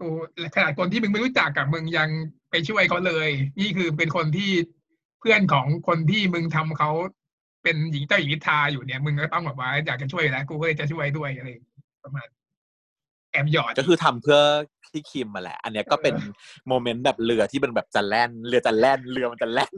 [0.00, 0.08] กู
[0.54, 2.08] ขนาดคนที่มึงไม่รู้จักกับมึงยัง
[2.50, 3.30] ไปช่วยเขาเลย
[3.60, 4.50] นี่คือเป็นคนที่
[5.20, 6.90] เพื่อนของคนที่มึงทำเขา
[7.62, 12.28] เป็นหญิงเจ้าหญิงนิทราอยู่เนี่ย มึงก็ต้องแบบว่าอยากจะช่วยแล้วกูก็เลยจะช่วยด้วยอะไรอย่างงี้ประมาณ
[13.32, 14.40] แอบหยอดก็คือทำเพื่อ
[14.84, 16.14] พี่คิมมาแหละ อันเนี้ยก็เป็น
[16.68, 19.74] โมเมนต์แบบเรือที่มันแบบจะแล่น เรือจะแล่นเรือมันจะแล่น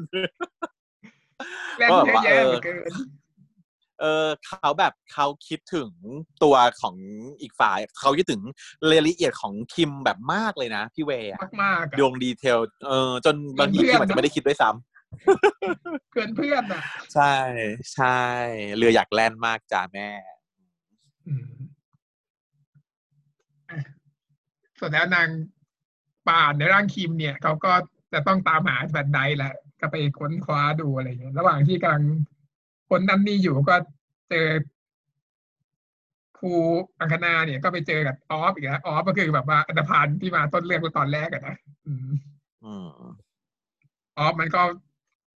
[1.79, 2.45] แล่นก็แบบเยอะว่าแยะ
[4.03, 5.91] เออเหลือเกินเออเขาแบบเขาคิดถึง
[6.43, 6.97] ตัวของ
[7.41, 8.43] อีกฝ่าย เขาคิดถึง
[8.91, 16.83] รายละเอียดของคิมแบบมากเลยนะพี่เวย์อะมากๆอะดวงดีเทลเออจนบางทีเพื่อนคิมอาจจะไม่ได้คิดด้วยซ้ำเกินเพื่อนอะ
[17.15, 17.35] ใช่
[17.95, 18.21] ใช่
[18.77, 20.09] เรืออยากแล่นมากจ้าแม่
[21.27, 21.53] อืม
[23.71, 23.79] อะ
[24.79, 25.29] ส่วนแล้วนาง
[26.29, 27.73] ป่านในร่างคิมเนี่ยเขาก็
[28.13, 32.05] จะต้องตามหาบันไดแหละ ก็ไปค้นคว้าดูอะไรเงี้ยระหว่างที่กำลัง
[32.93, 33.77] คนนั่นนี่อยู่ก็
[34.31, 34.49] เจอ
[36.39, 36.53] ครู
[37.01, 42.13] อังคณาเนี่ยก็ไปเจอกับออฟอีกแล้วออฟก็คือแบบว่าอันธพาลที่มาต้นเรื่องตอนแรกอะนะอืม
[42.65, 42.87] อืม
[44.19, 44.63] ออฟมันก็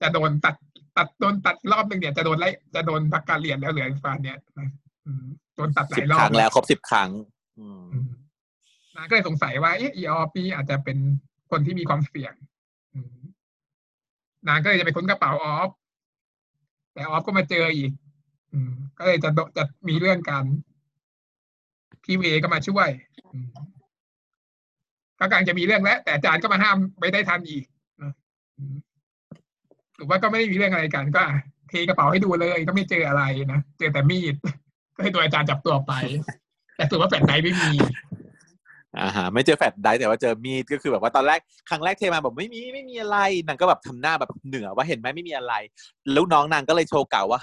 [0.02, 0.54] จะโดนตัด
[0.96, 4.68] ตัดโดนตัดรอบหนึ่งเนี่ยจะโดนไล่จะโดนพักการเรียนแล้วเหลือฟานเนี่ยนะ
[5.06, 5.24] อืม
[5.56, 7.10] โดนตัดหสิลาบยรอคบรั้งแล้วครบสิบครั้ง
[7.58, 8.10] อืมอืม
[8.96, 10.98] นางก็เลยสงสัยว่าเอ๊ะอีออฟนี่อาจจะเป็น
[11.50, 12.34] คนที่มีความเสี่ยง
[12.94, 13.16] อืม
[14.48, 15.70] นางก็เลยจะไปค้นกระเป๋าออฟ
[16.96, 17.92] แต่ออฟก็มาเจออีก
[18.52, 20.44] อืม ก็เลยจะจะมีเรื่องกัน
[22.04, 22.88] พี่เวก็มาช่วย
[25.18, 27.64] กำลังจะมีเรื่องแล้ว แต่อาจารย์ก็มาห้ามไม่ได้ทันอีก
[29.96, 31.22] หรือว่าก็ไม่ได้มีเรื่องอะไรกัน ก็
[31.68, 34.34] เทกระเป๋าให้ดูเลยก็ไม่เจออะไรนะเจอแต่มีด
[34.94, 35.92] ก็ให้ตัวอาจารย์จับตัวไป
[36.76, 37.70] แต่ถือว่าแฟลชไดรฟ์ไม่มี
[39.00, 45.54] อ่าฮะไม่เจอแฟลชไดรฟ์แต่ว่าเจอมีดก็คือแบบว่าตอนแรกครั้งแรกเทมาแบบไม่มีไม่มีอะไรนางก็แบบทำหน้าแบบเหนือว่าเห็นไหมไม่มีอะไร
[46.12, 47.40] แล้วน้องนางก็เลยโชว์เก่าว่า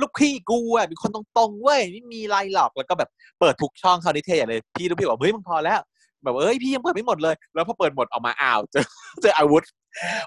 [0.00, 3.08] ลูกพี่กูอะเป็นคนตรงๆเว้ยไม่มีอะไรหรอกแล้วก็แบบ
[3.40, 5.80] เปิดทุกช่องเขาวนี่เทใหญ่เลยพี่ลูกพี่บอกเฮ้ยมึงพอแล้ว
[6.22, 8.84] แบบเอ้ยพี่ยังเปิดไม่หมดเลย แล้วพอเปิดหมดออกมาอ้าวเจอ
[9.22, 9.64] เจออาวุธ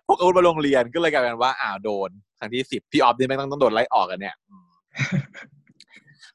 [0.05, 2.09] พวกอาวุธมาโรงเรียนก็เลยกลายเป็นว่าอ้าวโดน
[2.39, 4.35] ครั้งที่สิบพี่ออฟนี่ไม่งต้องต้องโดนไล่ออกกันเนี่ย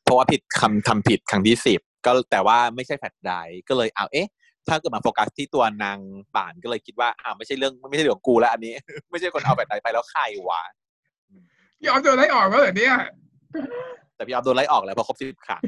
[0.04, 4.28] เพราะว่าผิดคำทำผิดครั้งที่สิบ ก็แต่ว่าไม่ใช่แฟลชไดรฟ์ก็เลยเอาเอ๊ะ
[4.68, 5.98] ถ้าเกิดมาโฟกัสที่ตัวนาง
[6.36, 8.72] ป่านก็เลยคิดว่าอ้าวไม่ใช่เรื่องไม่ใช่เรื่องของกูแล้วอันนี้
[9.10, 10.62] ไม่ใช่คนเอาแฟลชไดรฟ์ไปแล้วใครวะ
[11.80, 12.94] พี่ออฟโดนไล่ออกแล้วเหรอเนี่ย
[14.16, 15.62] แต่พี่ออฟโดนไล่ออกแล้วพอครบสิบครั้ง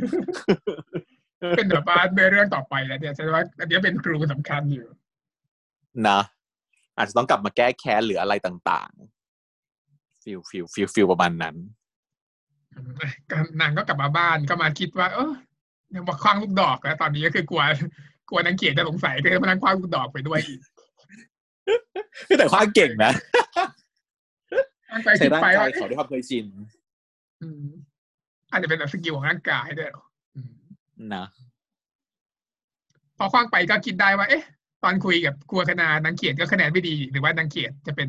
[1.57, 4.87] เป็นแบบว่าในเรื่องต่อไปแล้วเนี่ยฉันว่าอันนี้เป็น clue สำคัญอยู่
[6.09, 6.21] นะ
[6.97, 11.57] อาจจะต้องกลับมาแก้แค้นหรืออะไรต่างๆ feel feel feel feel ประมาณนั้น
[13.31, 15.33] ก็นางก็กลับมาบ้านก็มาคิดว่า เออ
[15.95, 17.63] ยังมาคว้างลูกดอกแล้วตอนนี้ก็คือกลัว
[18.29, 20.61] กลัวนางเกียรติจะสงสัยก็เลยมานั่งคว้างลูกดอกไปด้วยอีก
[22.39, 23.13] แต่ความเก่งนะ
[24.91, 26.47] ตั้งไปใช้คิดร่างไปกาว่ายเขาด้วยความเคยชิน
[27.43, 27.65] อืม
[28.51, 29.91] อาจจะเป็นแบบสกิลของร่างกายด้วย
[30.37, 30.53] อืม
[31.15, 31.27] นะ
[33.19, 34.45] พอคว้างไปก็คิดได้ว่า เอ๊ะ
[34.85, 38.09] ตอนคุยกับครัวคณานางเกียรติก็คะแนนไม่ดี หรือว่านางเกียรติจะเป็น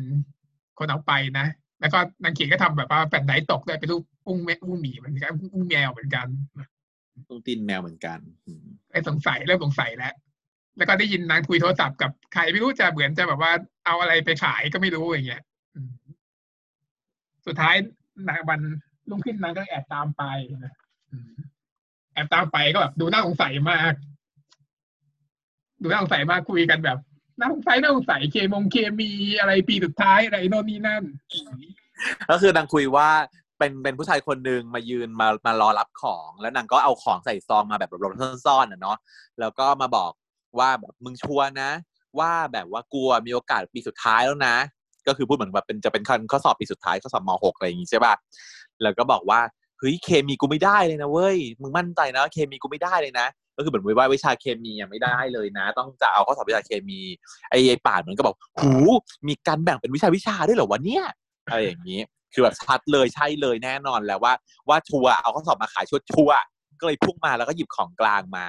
[0.78, 1.46] คนเอาไปนะ
[1.80, 6.26] แล้วก็นางเกียรติก็ทำแบบว่าแฟนไดตกด้วยเป็นรูปอุ้งแม่อุ้งหมีเหมือนกันอุ้งแมวเหมือนกัน
[7.28, 10.14] ต้องตีนแมวเหมือนกันอืมไอ้สงสัยเริ่มสงสัยแล้ว
[10.76, 13.52] แล้วก็ได้ยินนางคุยโทรศัพท์กับใครไม่รู้จะเหมือนจะแบบว่า
[13.86, 15.42] เอาอะไรไปขายก็ไม่รู้อย่างเงี้ย
[15.74, 15.90] อืม
[17.46, 17.74] สุดท้าย
[18.28, 18.60] นางวัน
[19.08, 20.22] รุ่งขึ้นนางก็แอบตามไป
[20.64, 20.74] นะ
[21.10, 21.32] อืม
[22.12, 23.94] แอบตามไปก็แบบดูน่าสงสัยมาก
[25.82, 26.98] ดูน่าสงสัยมากคุยกันแบบ
[27.38, 31.04] น่าสงสัยน่าสงสัยเคมงเคมีอะไรปีสุดท้ายอะไรโน่นนี่นั่น
[32.30, 33.10] ก็คือนางคุยว่า
[33.58, 38.96] เป็นเป็นผู้ชายคนหนึ่งมายืนมามารอรับของ แล้วนางก็เอาของใส่ซองมาแบบหลบๆซ่อนๆอะเนาะ
[39.40, 40.12] แล้วก็มาบอก
[40.58, 41.70] ว่าแบบมึงชัวร์นะ
[42.18, 44.56] ว่าแบบว่ากลัวมีโอกาสปีสุดท้ายแล้วนะ
[45.06, 48.14] ก็คือพูดเหมือนแบบเป็นจะเป็นข้อสอบปีสุดท้ายข้อสอบม .6 อะไรอย่างงี้ใช่ป่ะ
[48.82, 49.40] แล้วก็บอกว่า
[49.78, 57.00] เฮ้ยเคมีกูไม่ได้เลยนะเว้ยมึงมั่นใจนะเคมีกูไม่ได้เลยนะ ก็คือเหมือนว่าวิชาเคมียังไม่ได้เลยนะ ต้องจะเอาข้อสอบวิชาเคมี
[57.50, 58.72] ไอ้ไอ้ป่านมันก็บอกหู
[59.28, 61.04] มีการแบ่งเป็นวิชาวิชาด้วยเหรอวะเนี่ย
[61.48, 62.00] อะไรอย่างนี้
[62.36, 64.32] คือแบบชัดเลยใช่เลยแน่นอนแล้วว่า
[64.68, 66.36] ว่าชัวร์เอาข้อสอบมาขายชัวร์ชัวร์
[66.80, 68.46] ก็เลยพุ่งมาแล้วก็หยิบของกลางมา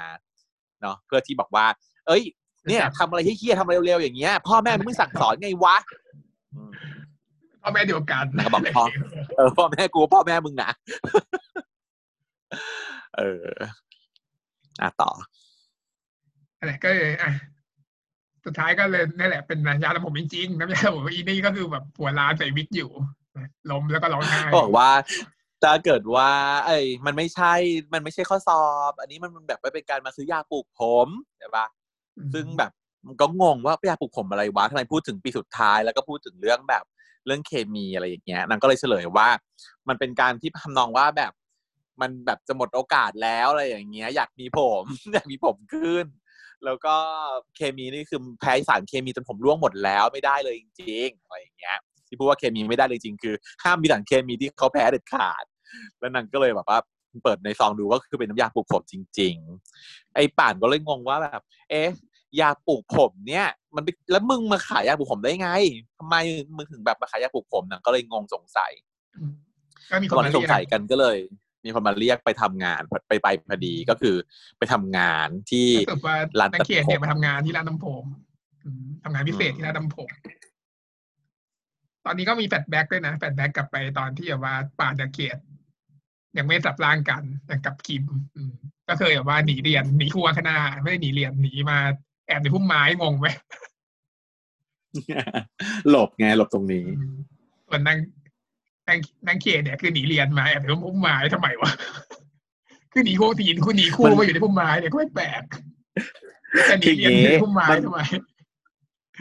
[0.81, 1.65] เนาะเพื่อที่บอกว่า
[2.07, 2.23] เอ้ย
[2.67, 5.75] เนี่ยทำอะไรเฮี้ยๆทำอะไรเร็วๆอย่างเงี้ยพ่อแม่มึงไม่สั่งสอนไงวะ
[6.55, 6.71] อืม
[7.61, 8.85] พ่อแม่เดียวกันแล้วก็บอกพ่อ
[9.35, 10.71] เออพ่อแม่กูพ่อแม่มึงนะ
[13.17, 13.51] เออ
[14.81, 15.11] อะต่อ
[16.59, 17.31] อะไรก็เลยอะ
[18.45, 22.89] สุดท้ายก็เลยนี่แหละเป็นน้ำยาทำผมจริงๆน้ำยาทำผมอีนี่ก็คือแบบหัวล้านใส่วิกอยู่
[23.71, 24.89] ล้มแล้วก็ร้องไห้บอกว่า
[25.63, 26.29] ถ้าเกิดว่า
[26.65, 27.53] เอ้ยมันไม่ใช่
[27.93, 31.07] มันไม่ใช่ข้อสอบ อันนี้มันแบบไม่เป็นการมาซื้อยาปลูกผม
[31.39, 31.65] ใช่ปะ
[32.33, 32.71] ซึ่งแบบ
[33.07, 36.83] มันก็งงว่ายาปลูกผมอะไรวะทำไมพูดถึงปีสุดท้ายแล้วก็พูดถึงเรื่องแบบ
[37.25, 39.29] เรื่องเคมีอะไรอย่างเงี้ยนางก็เลยเฉลยว่า
[39.87, 41.31] มันเป็นการที่ทำนองว่าแบบ
[42.01, 46.05] มันแบบจะหมดโอกาสแล้วอะไรอย่างเงี้ย อยากมีผมอยากมีผมขึ้น
[46.65, 46.95] แล้วก็
[47.55, 55.43] เคมีนี่คือแพ้สารเคมีจนผมร่วงหมดแล้วไม่ได้เลยจริงๆอะไรอย่างเงี้ย ที่พูดว่าเคมีไม่ได้เลยจริงคือ ห้ามมีสารเคมีที่เขาแพ้เด็ดขาด
[55.99, 56.79] แล้วนางก็เลยแบบว่า
[57.23, 59.35] เปิดในซองดูก็คือเป็นน้ำยาปลูกผมจริง
[59.75, 61.89] ๆ ไอ้ป่านก็เลยงงว่าแบบ เอ๊ะ
[62.39, 65.49] ยาปลูกผมเนี่ย มันไปแล้วมึงมาขายยาปลูกผมได้ไง
[65.97, 66.15] ทำไม
[66.55, 68.71] มึงถึงแบบมาขายยาปลูกผมนางก็เลยงงสงสัย
[69.91, 71.17] ก็มีคตนอนมาที่สเรีงยกสัยกันก็เลย
[71.65, 74.15] มีคนมาเรียกไปทำงานไปไปพอดีก็คือ
[74.57, 78.03] ไปทำงานที่รู้สึกว่าร้านนัตักดเขียนผเนี่ยมมาทำงานที่ร้านน้ำผม
[78.65, 80.09] อืมทำงานพิเศษที่ร้านน้ำผม
[82.07, 85.41] ตอนนี้ก็มีแฟลชแบ็กด้วยนะแฟลชแบ็กกลับไปตอนที่แบบว่าป่าดาเกียรติ
[86.37, 88.03] ยังไม่สับร่างกันยังกับคิม
[88.35, 88.53] อืม
[88.87, 91.77] ก็เคยแบบว่าหนีเรียนหนีครัวคณะไม่ได้หนีเรียนหนีมา
[92.27, 93.27] แอบในพุ่มไม้งงไหม
[95.89, 97.15] หลบไงหลบตรงนี้อืม
[97.67, 97.97] ส่วนนาง
[98.87, 101.71] นางนางเขียนเนี่ยคือหนีเรียนมาแอบในพุ่มไม้ทำไมวะ
[102.93, 105.43] คือหนีครูถีนคุณหนีครูมันมาอยู่ในพุ่มไม้เนี่ยก็ไม่แปลก
[106.67, 107.99] แต่หนีเรียนคืออย่างงี้อยู่ในพุ่มไม้มันทำไม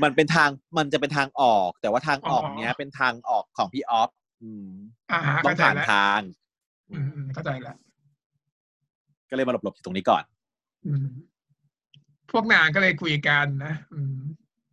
[0.03, 4.11] มันเป็นทางมันจะเป็นทางออก แต่ว่าทางออกอ๋อเนี้ยเป็นทางออกของพี่ออฟ
[4.43, 4.69] อืม
[5.13, 6.21] อ่าฮะต้องเข้าใจผ่านแล้วทาง
[6.91, 7.77] อืมอืมเข้าใจแล้ว
[9.31, 10.25] ก็เลยมาหลบๆอยู่ตรงนี้ก่อน
[10.87, 11.07] อืม
[12.31, 14.19] พวกนางก็เลยคุยกันนะอืม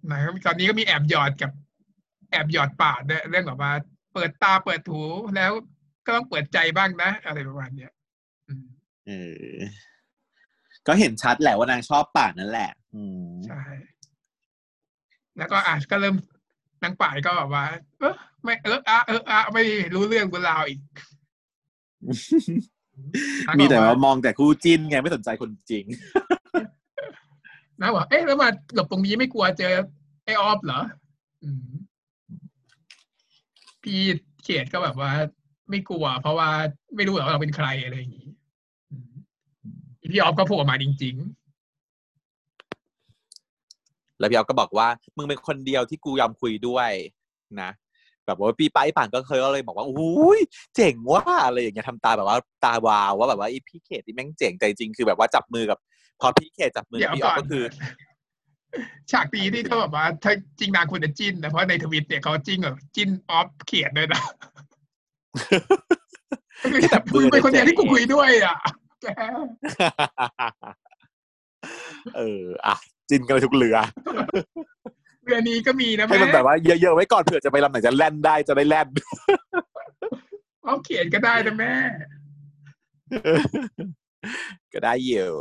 [0.09, 1.51] นางก็ตอนนี้ก็มีแอบหยอดกับ
[2.31, 3.71] แอบหยอดปาดด้วยเรื่องแบบว่า
[4.13, 5.01] เปิดตาเปิดหู
[5.35, 5.51] แล้ว
[6.05, 7.91] ก็ต้องเปิดใจบ้างนะ อะไรประมาณเนี้ย
[8.47, 8.65] อืม
[9.07, 9.11] เอ
[9.51, 9.57] อ
[10.87, 13.61] ก็เห็นชัดแหละว่านางชอบป่านนั่นแหละ อืมใช่
[15.37, 16.15] แล้วก็อะก็เริ่ม
[16.83, 17.65] นางป่ายก็แบบว่า
[17.99, 20.79] เออไม่เอออะเอออะไม่รู้เรื่องรู้ราวอีก
[23.59, 25.85] มีแต่ว่ามองแต่คู่จิ้นไงไม่สนใจคนจริง
[27.81, 29.73] นะบอกเอ๊ะแล้วมาหลบตรงนี้ไม่กลัวเจอ
[30.25, 30.81] ไอออฟเหรอ
[31.43, 31.67] อืม
[33.83, 33.99] พี่
[34.43, 35.11] เขตก็แบบว่า
[35.69, 36.49] ไม่กลัว เพราะว่า
[36.95, 38.29] ไม่รู้หรอกว่าเราเป็นใครอะไรอย่างนี้
[38.91, 39.13] อืม
[40.11, 41.15] พี่ออฟก็โผล่มาจริง
[44.23, 46.91] แล้วพี่ออฟก็บอกว่ามึงเป็นคนเดียวที่กูยอมคุยด้วย
[47.61, 47.71] นะ
[48.25, 50.39] แบบว่าพี่ไปป่านก็เคยก็เลยบอกว่าอุ้ย
[50.75, 55.77] เจ๋งว่ะอะไรอย่างเงี้ยทำตาแบบว่าตาวาวว่าแบบว่าไอ้พี่เขตที่แม่งเจ๋งแต่จริงคือแบบว่าจับมือกับ
[56.21, 57.63] พอพี่เขตจับๆมือเดี๋กัยบวพี่อก่ออฟนก็คือ
[59.11, 64.21] ฉากนี้ที่เขาแบบว่าถ้าจริงนางควรจะจิ้นนะเพราะในทวิตเนี่ยเขาจิ้นแบบจิ้นออฟเขียนด้วยนะ
[66.93, 68.57] จับมืมึองเป็นคนเดียวที่กูเจ๋งคุยด้วยอะ
[69.01, 69.07] แก
[72.17, 72.75] เอออะ
[73.09, 73.77] จินกันไปทุกเรือ
[75.25, 78.87] เรือนี้ก็มีนะให้แม่มันแบบว่าเยอะๆไว้ก่อนเผื่อจะไปลำไหนจะแล่นได้จะได้แล่น
[80.65, 81.73] ออฟเขียนก็ได้นะแม่
[84.73, 85.31] ก็ได้อยู่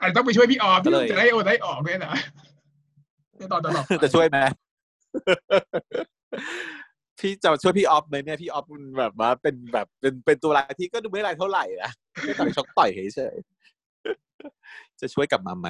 [0.00, 2.14] อาจจะต้องไปช่วยพี่ออฟก็ที่เลยจะได้โอนได้ออกด้วยนะ
[3.36, 4.38] ในตอนตลอดไปจะช่วยไหม
[7.20, 11.90] พี่จะช่วยพี่ออฟไหมเนี่ยพี่ออฟมันแบบว่าเป็นแบบเป็นเป็นตัวร้ายที่ก็ดูไม่ร้ายเท่าไหร่นะ
[12.22, 13.71] แค่ต่อยชกต่อยเฉยๆ
[15.00, 15.68] จะช่วยกลับมาไหม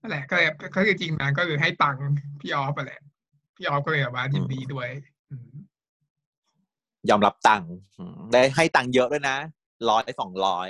[0.00, 2.02] นั่นแหละก็เลยก็คือจริงนางก็คือให้ตังค์
[2.40, 3.00] พี่ออฟไปแหละ
[3.56, 4.88] พี่ออฟก็เลยแบบว่ายินดีด้วย
[5.30, 5.52] อืม
[7.10, 9.36] ยอมรับตังค์อืมได้ให้ตังค์เยอะด้วยนะ
[9.88, 10.68] ร้อยสองร้อย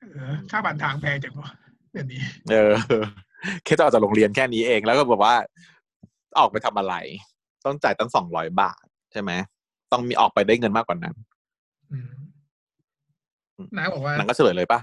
[0.00, 1.50] เออค่าผ่านทางแพงจังวะ
[1.92, 2.72] เดี๋ยวนี้ เออ
[3.64, 5.36] แค่จะออกจากโรงเรียนแค่นี้เองแล้วก็บอกว่า
[6.38, 6.94] ออกไปทำอะไร
[7.64, 9.32] ต้องจ่ายตั้งสองร้อยบาท ใช่ไหม
[9.92, 11.25] ต้องมีออกไปได้เงินมากกว่านั้นอืมอืม
[13.76, 14.80] นางบอกว่านังก็เฉลยเลยปะ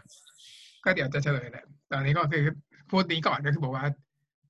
[0.83, 2.43] ก็เดี๋ยวจะเฉลยแหละตอนนี้ก็คือ
[2.89, 3.86] พูดนี้ก่อนก็คือบอกว่า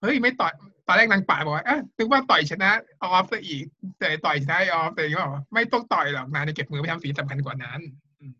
[0.01, 0.53] เฮ้ยไม่ต่อย
[0.87, 2.69] ตอนแรกนางป่าบอกว่าเอ๊ะนึกว่าต่อยชนะ
[3.03, 3.65] ออฟซะอีก
[3.99, 7.79] แต่ต่อยชนะออฟแต่ก็บอกว่าไม่ต้องต่อยหรอกนางจะเก็บมือไปทำสีสำคัญกว่านั้น
[8.21, 8.35] อืม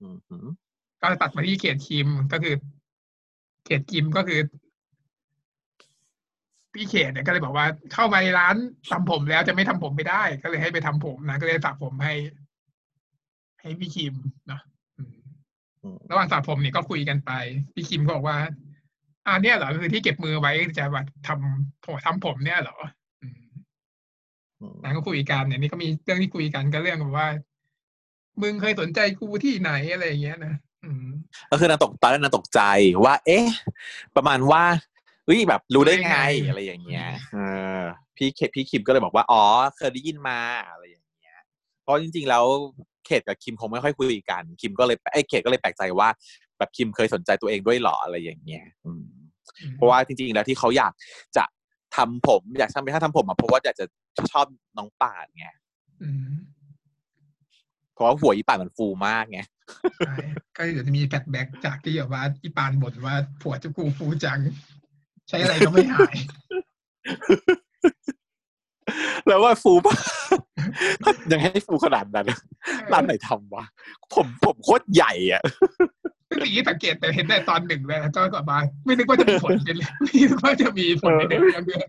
[0.00, 0.46] อืมหือ
[1.00, 2.54] ก็ตัดมาที่เขตคิมก็คือ
[3.64, 4.40] เขตคิมก็คือ
[6.74, 8.56] พี่เขตเนี่ยก็เลยบอกว่าเข้ามาในร้าน
[8.90, 12.14] ทำผมแล้วจะไม่ทำผมไม่ได้ ก็เลยให้ไปทำผมนะก็เลยสระผมให้
[13.60, 14.14] ให้พี่คิม
[14.46, 14.79] เนาะอืมอืม
[16.10, 17.32] ระหว่างสระผมเนี่ยก็คุยกันไป
[17.74, 18.38] พี่คิมก็บอกว่า
[19.26, 22.76] อ่าเนี่ยเหรอคือที่เก็บมือไว้จะแบบทำผมทำผมเนี่ยเหรอ
[23.22, 23.42] อืม
[24.60, 27.28] อืมนางก็คุยกันเนี่ยนี่ก็มีเรื่องที่คุยกันก็เรื่องแบบว่า
[28.42, 31.06] มึงเคยสนใจกูที่ไหนอะไรอย่างเงี้ยนะอืม
[31.50, 32.60] ก็คือนางตกตอนแรกนางตกใจ
[33.04, 33.46] ว่า เอ๊ะ
[34.16, 34.64] ประมาณว่า
[35.24, 37.38] เฮ้ยแบบรู้ได้ไงรู้ได้ไงอะไรอย่างเงี้ยเอ
[37.78, 37.80] อ
[38.16, 39.42] พี่เคพี่คิมก็เลยบอกว่า อ๋อ
[39.76, 40.38] เคยได้ยินมา
[40.70, 41.38] อะไรอย่างเงี้ย
[41.82, 42.44] เพราะจริง ๆ แล้ว
[43.06, 46.08] เขตกับคิมคงไม่ค่อยคุยกัน คิมก็เลยไอ้ยเขตก็เลยแปลกใจว่า
[46.58, 49.04] แบบคิมเคยสนใจตัวเองด้วยเหรออะไรอย่างเงี้ยอืม
[49.62, 50.92] อืมเพราะว่าจริงๆแล้วที่เขาอยาก
[51.36, 51.44] จะ
[51.96, 53.84] ทำผมอยากทำไปถ้าทำผมอะเพราะว่าอยากจะ
[54.32, 54.46] ชอบ
[54.78, 55.46] น้องป่านไง
[56.02, 56.32] อืม
[57.94, 59.40] เพราะว่าหัวอีป่านมันฟูมากไง
[60.06, 60.16] ใช่
[60.56, 64.38] ก็เดี๋ยวจะมีแฟลชแบ็กจากที่แบบว่าอีปานบ่นว่าผัวเจะกูฟูจัง
[65.28, 66.16] ใช้อะไรก็ไม่หาย
[69.26, 69.94] แล้วว่าฟูป่ะ
[71.32, 72.26] ยังให้ฟูขนาดนั้น
[72.92, 73.64] ร้านไหนทำวะ
[74.14, 75.42] ผมผมโคตรใหญ่อะ
[76.28, 81.84] ซึ่งสิ่งที่สังเกตแต่เห็นได้ตอนหนึ่งเลยแล้วก็กลับมา ไม่นึกว่าจะมีผลเป็นเลยไม่นึกว่าจะมีผลในเรื่องด้วย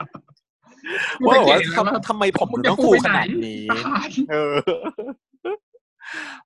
[1.25, 4.55] ว่าแบบว่าสังเกตเห็นแล้วทำทำไมผมถึงต้องฟูขนาดนี้ตายเออ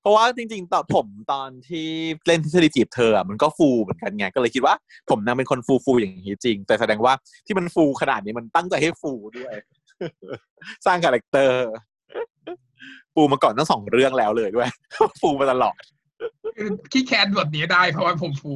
[0.00, 1.88] เพราะว่าจริงๆตอนผมตอนที่
[2.26, 4.74] เล่นทฤษฎีจีบเธออะมันก็ฟูเหมือนกันไงก็เลยคิดว่า
[5.10, 7.12] ผมนางเป็นคนฟูฟูๆอย่างนี้จริง แต่แสดงว่า
[7.46, 9.54] ที่มันฟูขนาดนี้มันตั้งใจให้ฟูด้วย
[10.86, 11.66] สร้าง character
[13.14, 14.70] ฟูมาก่อนทั้งสองเรื่องแล้วเลยด้วย
[15.20, 15.76] ฟูมาตลอด
[16.56, 18.54] คือที่ cast บทนี้ได้เพราะว่าผมฟู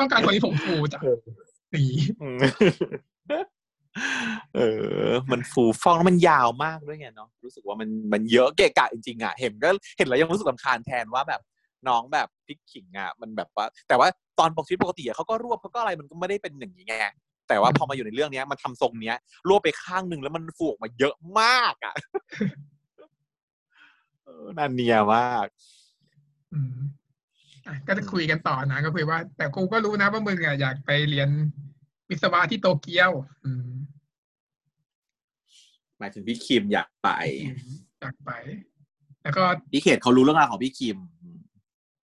[0.00, 1.18] ต้องการคนที่ผมฟูจ้ะเออ
[1.72, 1.82] สี
[2.22, 2.38] อืม
[4.56, 4.60] เอ
[5.06, 11.40] อ มันฟูฟ่องแล้วมันยาวมากด้วยไงเนาะรู้สึกว่ามันมันเยอะเกะกะจริงๆอะเห็นก็เห็นแล้วยังรู้สึกลำคาญแทนว่าแบบ
[11.88, 16.94] น้องแบบพริกขิงอะมันแบบว่า แต่ว่าตอนปกชีวิตปกติอะเขาก็รวบเขาก็อะไรมันก็ไม่ได้เป็นอย่างนี้ไง
[17.50, 19.16] แต่ว่าพอมาอยู่ในเรื่องเนี้ย มันทำทรงเนี้ย
[19.48, 21.94] รวบไปข้างหนึ่งแล้วมันฟูออกมาเยอะมากอะ
[24.24, 25.46] เออนันเนียมาก
[26.52, 26.78] อืม
[27.66, 31.28] อะก็จะคุยกันต่อนะก็คุยว่า แต่กูก็รู้นะว่ามึงอะอยากไปเรียน
[32.10, 33.10] วิศวะที่โตเกียว
[33.44, 33.70] อืม
[35.98, 37.08] หมายถึงพี่คิมอยากไป
[38.00, 38.30] อยากไป
[39.22, 40.98] แล้วก็พี่เขตเขารู้เรื่องราวของพี่คิม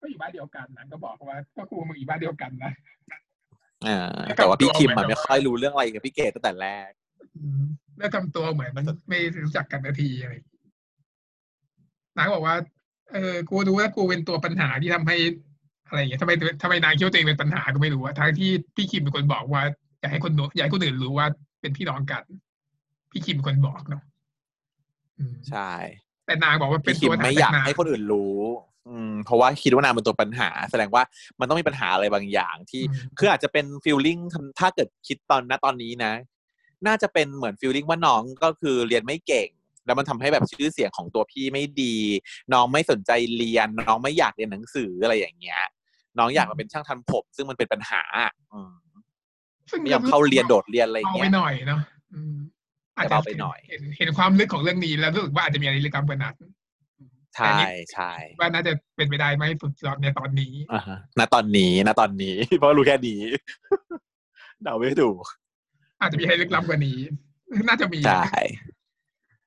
[0.02, 2.72] ก็อยู่บ้านเดียวกันนะก็บอกว่า ก็ครูมึงอยู่บ้านเดียวกันนะ
[3.88, 6.90] อ่าแต่ว่าพี่คิมมันไม่ค่อยรู้เรื่องอะไรกับพี่เกดตั้งแต่แรก
[7.38, 7.62] อืม
[7.98, 10.60] แล้วทำตัวเหมือนมันไม่รู้จักกันนาทีอะไรอย่างงี้
[12.18, 12.56] นางก็บอกว่า
[13.12, 15.18] เออ กูรู้ว่ากูเป็นตัวปัญหาที่ทำให้
[15.88, 16.32] อะไรอย่างเงี้ยทำไม
[16.64, 19.64] ทำไมนางคิดว่าตัวเองเป็นปัญหาก็ไม่รู้อะทั้งที่พี่คิมเป็นคนบอกว่า
[20.00, 21.28] อยากให้คนรู้อยากให้คนอื่นรู้ว่า
[21.62, 22.24] เป็นพี่น้องกัน
[23.12, 24.04] พี่คิมเป็นคนบอกเนาะ
[25.18, 25.72] อืมใช่
[26.26, 28.38] แต่นางบอกว่าเป็นพี่คิตัมวปัญหาไม่อยากแต่งให้คนอื่นรู้
[28.88, 31.04] อืมเพราะว่าคิดว่านางเป็นตัวปัญหา แสดงว่า
[31.40, 34.18] มันต้องมีปัญหาอะไรบางอย่างที่อืมคืออาจจะเป็นฟีลลิ่ง
[34.60, 36.14] ถ้าเกิดคิดตอนณตอนนี้นะ
[36.88, 39.50] น่าจะเป็นเหมือนฟีลลิ่งว่าน้องก็คือเรียนไม่เก่ง
[39.86, 41.96] แล้วมันทำให้แบบชื่อเสียงของตัวพี่ไม่ดี
[42.54, 45.62] น้องไม่สนใจเรียน น้องไม่อยากเรียนหนังสืออะไรอย่างเงี้ย
[46.18, 48.02] น้องอยากมาเป็นช่างทำผม ซึ่งมันเป็นปัญหา
[48.54, 48.74] อืม
[49.70, 51.80] ซึ่งไม่ยอมเข้าเรียนโดดเรียนอะไรเอาเงี้ไปยหน่อยเนาะ
[52.14, 52.36] อืม
[52.98, 56.36] อาจจะเบาไปหน่อยเห็นเห็นความลึกของเรื่องนี้แล้วรู้สึกว่าอาจจะมีอะไรลึกล้ำกว่านั้น
[57.36, 57.60] ใช่
[57.94, 63.22] ใช่ว่าน่าจะเป็นไปได้ไหมสุดยอดในตอนนี้อ่าฮะณตอนนี้ณตอนนี้ เพราะรู้แค่นี้
[64.64, 65.24] เดาไม่ถูก
[66.02, 67.00] อาจจะมีอะไรลึกล้ำกว่านี้
[67.68, 68.26] น่าจะมีใช่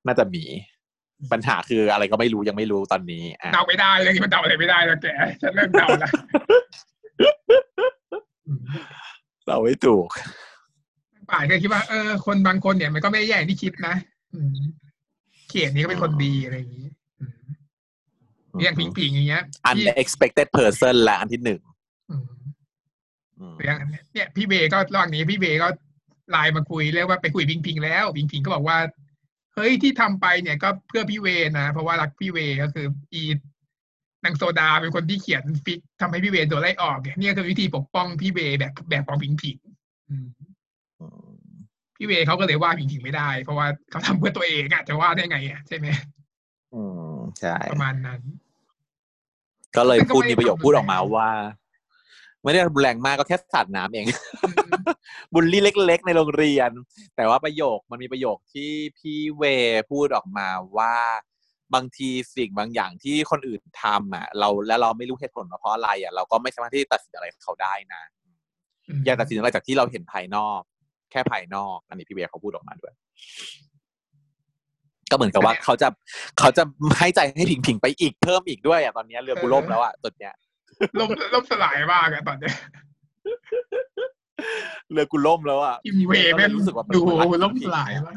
[0.06, 0.44] น่าจะมี
[1.32, 5.06] ปัญหาคืออะไรก็ไม่รู้ยังไม่รู้ตอนนี้อะเดาไม่ได้เรื่องนี้มันเดาอะไรไม่ได้แล้วแก
[5.42, 6.12] ฉันเริ่มเดาแล้ว
[8.46, 8.62] อืม
[9.46, 10.08] เราไม่ถูก
[11.30, 13.94] ป่ายก็คิดว่าเออคนบางคนเนี่ยมันก็ไม่ได้แย่อย่างที่คิดนะ
[14.34, 14.58] อืม
[15.48, 16.88] เขียนนี้ก็เป็นคนดีอะไรอย่างนี้
[18.54, 19.44] อืมอย่างพิงพิงอย่างเงี้ย
[19.76, 21.60] พี่ unexpected person ละอันที่หนึ่ง
[22.10, 22.24] อืม
[23.38, 23.76] อืมเรื่อง
[24.12, 25.68] เนี่ยพี่เวย์ก็ระหว่างนี้พี่เวย์ก็
[26.30, 28.78] ไลน์มาคุยเรียกว่าไปคุยพิงพิงแล้วพิงพิงก็บอกว่า
[29.54, 33.22] เฮ้ยที่ทำไปเนี่ยก็เพื่อพี่เวย์นะเพราะว่ารักพี่เวย์ก็คือ อี
[34.24, 39.56] นางโซดาเป็นคนที่เขียน fic ทำให้พี่เวย์โดนไล่ออกเนี่ยนี่คือวิธีปกป้องพี่เวย์แบบแบบของพิงพิง
[40.10, 40.28] อืม
[41.00, 41.32] อืม
[41.96, 45.86] พี่เวย์เขาก็เลยว่าพิงพิงไม่ได้ เพราะว่าเขาทำเพื่อตัวเองอะจะว่าได้ไงอะใช่ไหม
[46.74, 48.20] อืมใช่ประมาณนั้น
[49.76, 51.30] ก็เลยซึ่งก็พูดไม่ได้มีประโยคทำพูดออกมารุนแรงว่า
[52.42, 54.54] ไม่ได้รุนแรงมากก็แค่สาดน้ำเองอืม
[55.34, 56.70] บุลลี่เล็ก ๆ ในโรงเรียน
[57.16, 59.42] แต่ว่าประโยคมันมีประโยคที่พี่เว
[59.90, 60.94] พูดออกมาว่า
[61.74, 68.02] บางทีสิ่งบางอย่างที่คนอื่นทำอะ เราและเราไม่รู้เหตุผลว่าเพราะอะไรอะเราก็ไม่สามารถที่จะตัดสินอะไรเขาได้นะ
[69.04, 70.60] อย่าตัดสินอะไรจากที่เราเห็นภายนอก
[71.10, 72.92] แค่ภายนอก อันนี้พี่เวเขาพูดออกมาด้วย
[75.14, 75.88] ก็เหมือนกับว่าเขาจะ
[76.38, 76.62] เขาจะ
[76.98, 80.32] ให้ใจให้ผิงผิงๆไปอีกเพิ่มอีกด้วยอะตอนเนี้ยเรือกูล่มแล้วอะตอนเนี้ย
[81.00, 82.54] ล่มล่มสลายมากอะตอนเนี้ย
[84.92, 88.16] เรือกูล่มแล้วอะทีมเวย์แม่งรู้สึกว่าดูมันล่มสลายมาก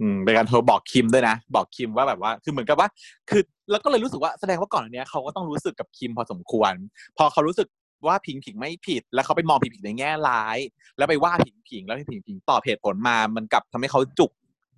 [0.00, 2.88] อืมเป็นการโทรบอกคิมด้วยนะ บอกคิมว่าแบบว่า คือเหมือนกับว่า
[3.30, 6.72] คือ แล้วก็เลยรู้สึกว่าแสดงว่าก่อนอันเนี้ยเขาก็ต้องรู้สึกกับคิมพอสมควร
[7.16, 7.68] พอเขารู้สึก
[8.06, 10.58] ว่าผิงผิงไม่ผิด แล้วเขาไปมองผิงผิงในแง่ร้าย
[10.96, 14.30] แล้วไปว่าผิงผิงแล้วผิงผิงตอบเหตุผลมา มันกลับทำให้เขาจุก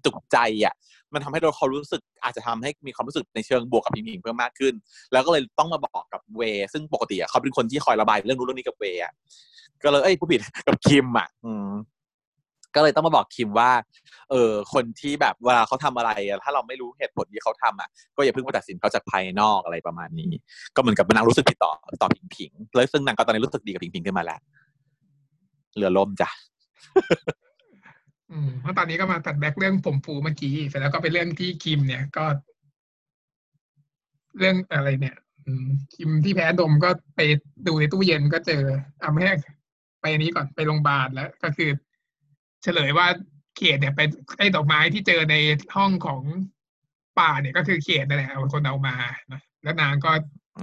[0.05, 0.75] จุกใจอะ
[1.15, 4.75] มันทำให้เราเขารู้สึกอาจจะทำให้มีความรู้สึกในเชิงบวกกับผิงผิงเพิ่มมากขึ้น
[5.13, 9.13] แล้วก็เลยต้องมาบอกกับเว ซึ่งปกติอะเขาเป็นคนที่คอยระบายเรื่องนู้นเรื่องนี้กับเวย์อะ
[9.83, 11.69] ก็เลยเอ้ยผู้ผิดกับคิมอะ อืม
[12.77, 13.71] ก็เลยต้องมาบอกคิมว่า
[14.31, 16.11] เออคนที่แบบเวลาเขาทำอะไร
[16.45, 20.31] ถ้าเราไม่รู้เหตุผลที่เขาทำอะก็อย่าเพิ่งไปตัดสินเขาจากภายนอกอะไรประมาณนี้
[20.75, 24.41] ก็เหมือนกับนางรู้สึกผิดต่อต่อผิงผิงแล้วซึ่งนางก็ตอนนี้รู้สึกดีกับผิงผิงขึ้นมาแล้ว
[25.77, 26.29] เรือล่มจ้ะ
[28.31, 32.25] อืมเพราะตอนนี้ก็มาตัดแบ็กเรื่องผมฟูเมื่อกี้เสร็จแล้วก็เป็นเรื่องที่คิมเนี่ยก็
[34.39, 37.21] เรื่องอะไรเนี่ยอืมคิมที่แพ้นมก็ไป
[37.67, 38.63] ดูในตู้เย็นก็เจอ
[39.01, 39.35] เอาไม่ให้
[40.01, 41.71] ไปอันนี้ก่อนไปโรงพยาบาลแล้ว ก็คือ
[42.63, 43.07] เฉลยว่า
[43.57, 45.37] เขตเนี่ยเป็นไอ้ดอกไม้ที่เจอใน
[45.77, 46.23] ห้องของ
[47.21, 48.97] ป่าเนี่ยก็คือเขตนั่นแหละเอาคนเอามา
[49.33, 50.13] นะแล้วนางก็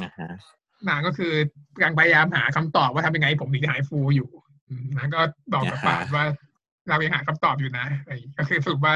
[0.01, 0.31] อ่าฮะ
[0.89, 1.33] นางก็คือ
[1.79, 4.29] กำลังพยายามหาคำตอบว่าทำยังไงผมถึงจะหายฟูอยู่
[4.69, 5.21] อืมนางก็
[5.53, 6.25] บอกกับป่านว่า
[6.89, 8.95] เรายังหาคำตอบอยู่นะอะไรอย่างงี้ก็คือสรุปว่า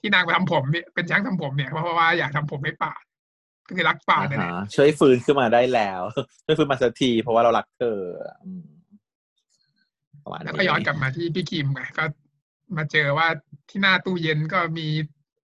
[0.00, 3.02] ที่นางไปทำผมเนี่ยเป็นช่างทำผมเนี่ยเพราะว่าอยากทำผมให้ป่าน
[3.68, 6.00] ก็คือรักป่านนั่นแหละอ่าฮะช่วยฟื้นขึ้นมาได้แล้ว
[6.44, 7.98] ช่วยฟื้นมาสักทีเพราะว่าเรารักเธอ
[8.44, 8.66] อืม
[10.28, 12.04] ประมาณแล้วก็ย้อนกลับมาที่พี่คิมไงก็
[12.76, 13.28] มาเจอว่า
[13.68, 14.88] ที่หน้าตู้เย็นก็มี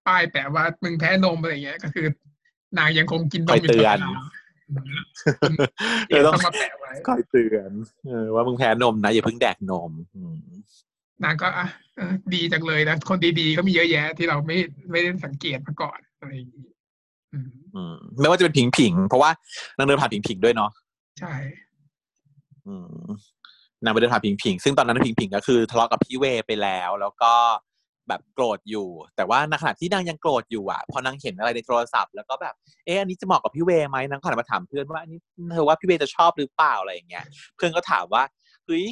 [0.07, 2.07] ป้ายแปะว่ามึงแพ้นมอะไรอย่างเงี้ย ก็คือ
[2.77, 5.03] นางยังคงกินนคอมยอยู่เตืตลออนดเวลา
[6.09, 7.71] เออต้องต้องมาแปะไว้คอยเตือน
[8.07, 10.37] เออว่ามึงแพ้นมนะอย่าเพิ่งแดกนมอืม
[11.23, 14.57] นางก็อะเออดีจังเลยนะคนดีๆก็มีเยอะแยะ ที่เราไม่
[14.91, 16.67] ไม่ได้สังเกตมาก่อนอะไรอย่างงี้
[17.33, 19.31] อืมอืมไม่ว่าจะเป็นผิงผิงเพราะว่า
[19.77, 20.71] นางเดินผ่านผิงผิงด้วยเนาะ
[21.19, 21.33] ใช่
[22.67, 23.05] อืม
[23.83, 27.33] นางไปเดินผ่านผิงผิงซึ่งตอนนั้นผิงผิงก็คือทะเลาะกับพี่เวไปแล้ว แล้วก็
[28.07, 32.53] แบบโกรธอยู่ แต่ว่าในขณะที่นางยังโกรธอยู่อะ พอนางเห็นอะไรในโทรศัพท์ แล้วก็แบบ
[32.85, 35.19] เอ๊ะอันนี้จะเหมาะกับพี่เวไหมนางก็หันมาถามเพื่อนว่าอันนี้
[35.53, 37.25] เธอว่าพี่เวจะชอบหรือเปล่าอะไรอย่างเงี้ย
[37.55, 38.23] เพื่อนก็ถามว่า
[38.65, 38.85] เฮ้ย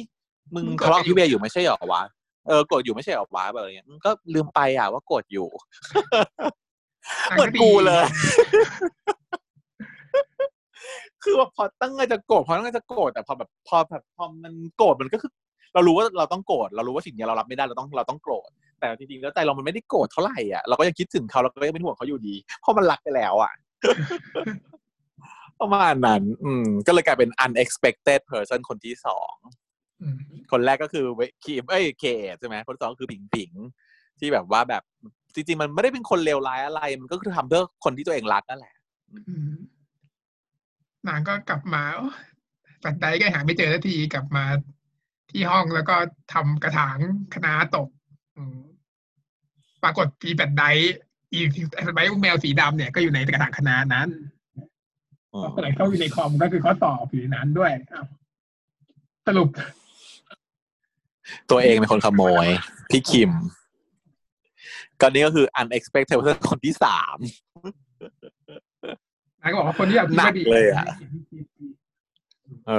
[0.54, 2.02] มึงทะเลาะกับพี่เวอยู่ไม่ใช่หรอวะ
[2.48, 5.48] เออโกรธอยู่ไม่ใช่หรอวะแบบอะไรเงี้ยก็ลืมไปอะว่าโกรธอยู่
[7.30, 8.02] เหมือนกูเลย
[11.22, 15.30] คือว่าพอตั้งใจจะโกรธพอตั้งใจจะโกรธแต่พอแบบพอแบบพอมันโกรธมันก็คือ
[15.74, 23.52] เรารู้ว่าเราต้องโกรธเรารู้ว่าสิ่งนี้เรารับไม่ได้เราต้องเราต้องโกรธแต่จริงๆแล้วใจเรามันไม่ได้โกรธเท่าไหร่อะเราก็ยังคิดถึงเขาเราก็ยังเป็นห่วงเขาอยู่ดีเพราะมันรักไปแล้วอะ
[25.60, 29.34] ประมาณนั้น อืม ก็เลยกลายเป็น unexpected person คนที่สอง
[30.52, 31.04] คนแรกก็คือ
[31.44, 32.04] คีมเอ้ยเค
[32.38, 33.50] ใช่ไหม คนสองคือผิงผิง
[34.20, 34.82] ที่แบบว่าแบบ
[35.34, 38.74] จริง ๆ มันไม่ได้เป็นคนเลวร้ายอะไร มันก็คือทำเพื่อคนที่ตัวเองรักนั่นแหละ
[41.08, 41.82] นางก็กลับมา
[42.84, 44.44] สัตไดก็หาไม่เจอสักทีกลับมา
[45.30, 45.96] ที่ห้องแล้วก็
[46.32, 46.98] ทำกระถาง
[47.34, 47.88] คณะตก
[49.82, 50.64] ปรากฏทีแบดได
[51.32, 51.40] อี
[51.84, 54.08] แบดไดแมวสีดำเนี่ยก็อยู่ในกระถางคณะนั้น
[55.54, 57.72] ก็เลยเข้าอยู่ในคอมก็คือเขาตอบอยู่ในนั้นด้วย
[59.26, 59.48] สรุป
[61.50, 62.46] ตัวเองเป็นคนขโมย
[62.90, 63.30] พี่คิม
[65.00, 67.16] ก็นี่ก็คือ unexpected คนที่สาม
[69.42, 70.86] นายก็บอกว่าคนที่อยากหนักเลยอะ
[72.68, 72.72] เอ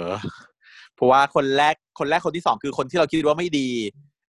[0.00, 0.04] อ
[0.94, 3.68] เพราะว่าคนแรกคนแรกคนที่สองคือคนที่เราคิดว่าไม่ดี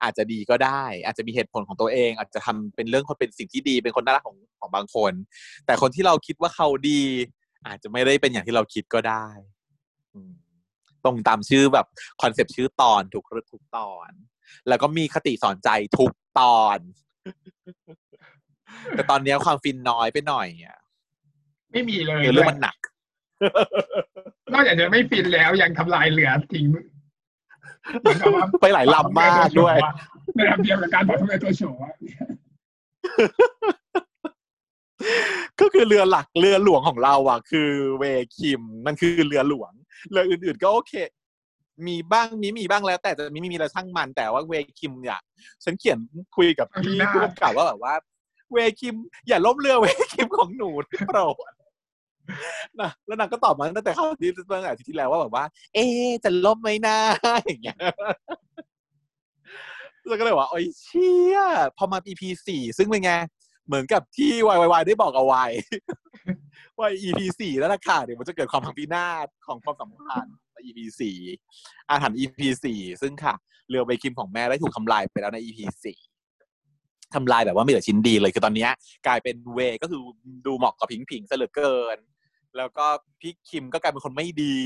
[0.03, 5.13] อาจจะดีก็ได้ อาจจะมีเหตุผลของตัวเอง อาจจะทำเป็นเรื่องคนเป็นสิ่งที่ดี เป็นคนน่ารักของของบางคน
[5.67, 7.01] แต่คนที่เราคิดว่าเขาดี
[7.67, 9.27] อาจจะไม่ได้เป็นอย่างที่เราคิดก็ได้
[11.05, 11.87] ตรงตามชื่อแบบ
[12.23, 14.11] คอนเซปต์ชื่อตอนทุกทุกตอน
[14.69, 15.69] แล้วก็มีคติสอนใจ
[15.99, 16.79] ทุกตอน
[18.93, 20.79] แต่ตอนนี้ความฟินน้อยไปหน่อยอะ
[21.77, 22.77] ไม่มีเลยเรื่องมันหนัก
[24.53, 26.67] นอกจากจะไม่ฟินแล้วยังทำลายเหลือทิ้ง
[28.61, 29.77] ไปหลายลำมากด้วย
[30.37, 31.81] ในลำเดียวกับการบอกทำไมตัวโชว์
[35.61, 38.05] ก็คือเรือหลักเรือหลวงของเราอะ คือเว
[38.37, 39.73] คิมมันคือเรือหลวง
[40.11, 40.93] เรืออื่นๆก็โอเค
[41.87, 45.19] มีบ้างมีมีบ้างแล้ว แต่จะมีมีมีอะไรช่างมันแต่ว่าเวคิมเนี่ย
[45.65, 45.99] ฉันเขียน
[46.37, 47.95] คุยกับพี่ผู้กำกับว่าแบบว่า
[48.53, 48.95] เวคิม
[49.29, 50.71] อย่าล้มเรือเวคิมของหนู
[51.09, 51.37] โปรด
[52.81, 55.85] นะแล้วนางก็ตอบมาตั้งแต่เข้าที่เมื่ออาทิตย์ที่แล้วว่าแบบว่า เอ๊
[56.25, 56.97] จะล้มไหมนะ
[57.47, 57.79] อย่างเงี้ย
[60.09, 61.39] แล้วก็เลยว่าโอ้ยเชี่ย
[61.77, 63.13] พอมา EP สี่ซึ่งเป็นไง
[63.67, 65.45] เหมือนกับที่วายวายได้บอกเอาไว้
[66.79, 71.17] ว่า EP สี่แล้วล่ะค่ะเดี๋ยวมันจะเกิดความพังพินาศของความสัมพันธ์ใน EP สี่
[71.91, 73.35] อาหารพ์ EP สี่ซึ่งค่ะ
[73.69, 75.99] เรือใบคิมของแม่ได้ถูกทำลายไปแล้วใน EP สี่
[77.15, 78.69] ทำลายแบบว่าไม่เหลือชิ้นดีเลยคือตอนนี้
[79.07, 80.01] กลายเป็นเวก็คือ
[80.47, 81.99] ดูเหมาะกับพิงพิงซะเหลือเกิน
[82.59, 82.87] แล้วก็
[83.21, 84.59] พี่คิมก็กลายเป็นคนไม่ดี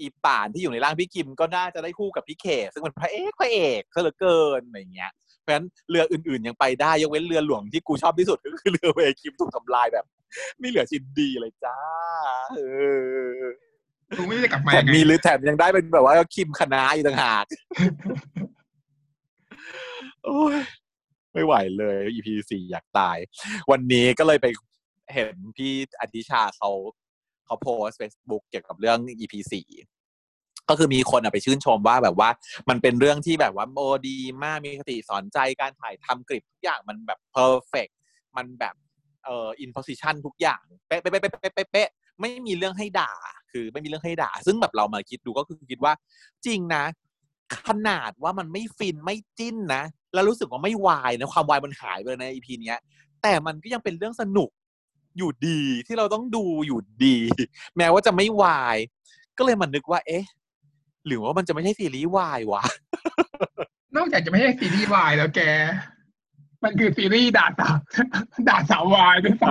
[0.00, 10.04] อีป่านที่อยู่ในร่างพี่คิมก็น่าจะได้คู่กับพี่เคซึ่งเป็นพระเอกพระเอกซะเหลือเกินอะไรเงี้ยเพราะฉะนั้นเรืออื่นๆยังไปได้ยกเว้นเรือหลวงที่กูชอบที่สุดก็คือเรือเวคิมถูกทำลายแบบ
[10.58, 11.76] ไม่เหลือชิ้นดีเลยจ้า
[12.56, 12.60] เอ
[13.40, 13.44] อ
[14.18, 17.44] กูไม่ได้กลับมามีหรือแถมยังได้เป็นแบบว่าคิมคณะอีกต่างหาก
[20.24, 20.58] โอ้ย
[21.34, 23.16] ไม่ไหวเลย EP สี่อยากตาย
[23.70, 24.46] วันนี้ก็เลยไป
[25.14, 26.70] เห็นพี่อธิชาเขา
[27.46, 29.68] เขาโพสต์เฟซบุ๊กเกี่ยวกับเรื่อง EP สี่
[30.68, 32.30] ก็คือมีคนไปชื่นชมว่าแบบว่า
[32.68, 37.88] มันเป็นเรื่องที่แบบว่า mood ดีมากมีคติสอนใจการถ่ายทำกริปทุกอย่างมันแบบ perfect
[38.36, 38.74] มันแบบ
[39.24, 41.88] เอ่ออินโพสิชันทุกอย่างเป๊ะเป๊ะเป๊ะเป๊ะเป๊ะเป๊ะ
[42.20, 43.12] ไม่มีเรื่องให้ด่า
[43.52, 45.92] คือไม่มีเรื่องให้ด่า ซึ่งแบบเรามาคิดดูก็คือคิดว่า
[46.46, 46.84] จริงนะ
[47.68, 49.82] ขนาดว่ามันไม่ฟินไม่จิ้นนะ
[50.14, 52.78] แล้วรู้สึกว่าไม่วายนะความวายมันหายไปในอีพีเนี้ย
[53.22, 54.50] แต่มันก็ยังเป็นเรื่องสนุก
[55.18, 57.16] อยู่ดีที่เราต้องดูอยู่ดี
[57.76, 58.76] แม้ว่าจะไม่วาย
[59.38, 60.24] ก็เลยมันนึกว่า เอ๊ะ
[61.06, 62.62] หรือว่ามันจะไม่ใช่ซีรีส์วายวะ
[63.96, 65.40] นอกจากจะไม่ใช่ซีรีส์วายแล้วแก
[66.64, 67.76] มันคือซีรีส์ด่าสาว
[68.48, 69.50] ด่าสาววายด้วยซ้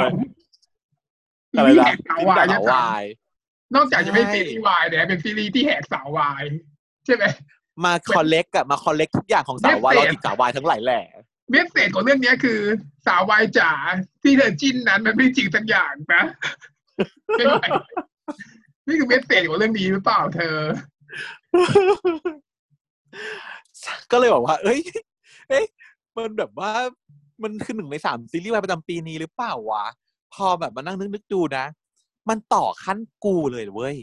[0.78, 2.38] ำซีรีส์แหกสาววาย
[2.72, 3.04] วาย
[3.76, 6.44] นอกจากจะไม่ซีรีส์วายเนี่ยเป็นซีรีส์ที่แหกสาววาย
[7.06, 7.26] ใช่ไหม
[7.86, 11.02] มา collect กับมา collect ทุกอย่างของสาววายเราติดสาววายทั้งหลายแหล่
[11.50, 12.60] message ของเรื่องนี้คือ
[13.06, 13.72] สาววายจ๋า
[14.24, 16.24] ที่เธอจิ้นนั้นมันไม่จริงสักอย่างนะ
[17.38, 17.56] ไม่ไหว
[18.88, 20.58] นี่คือ message ของเรื่องนี้หรือเปล่าเธอ
[24.12, 24.80] ก็เลยบอกว่า เอ้ย
[25.50, 25.66] เอ้ย
[26.16, 26.72] มันแบบว่า
[27.44, 29.86] มันคือหนึ่งในสามซีรีส์วายประจำปีนี้หรือเปล่าวะ
[30.34, 31.66] พอแบบมานั่งนึกๆดูนะ
[32.30, 33.96] มันต่อขั้นกูเลยเว้ย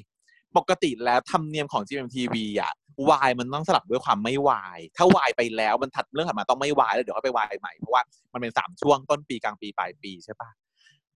[0.57, 2.73] ปกติแล้วธรรมเนียมของ GMTV อะ
[3.11, 8.03] วายมันต้องสลับด้วยความไม่วาย ถ้าวายไปแล้วมันถัดเรื่องถัดมาต้องไม่วายแล้วเดี๋ยวเขาไปวายใหม่ เพราะว่า
[8.33, 10.51] มันเป็นสามช่วงต้นปีกลางปีปลายปีใช่ปะ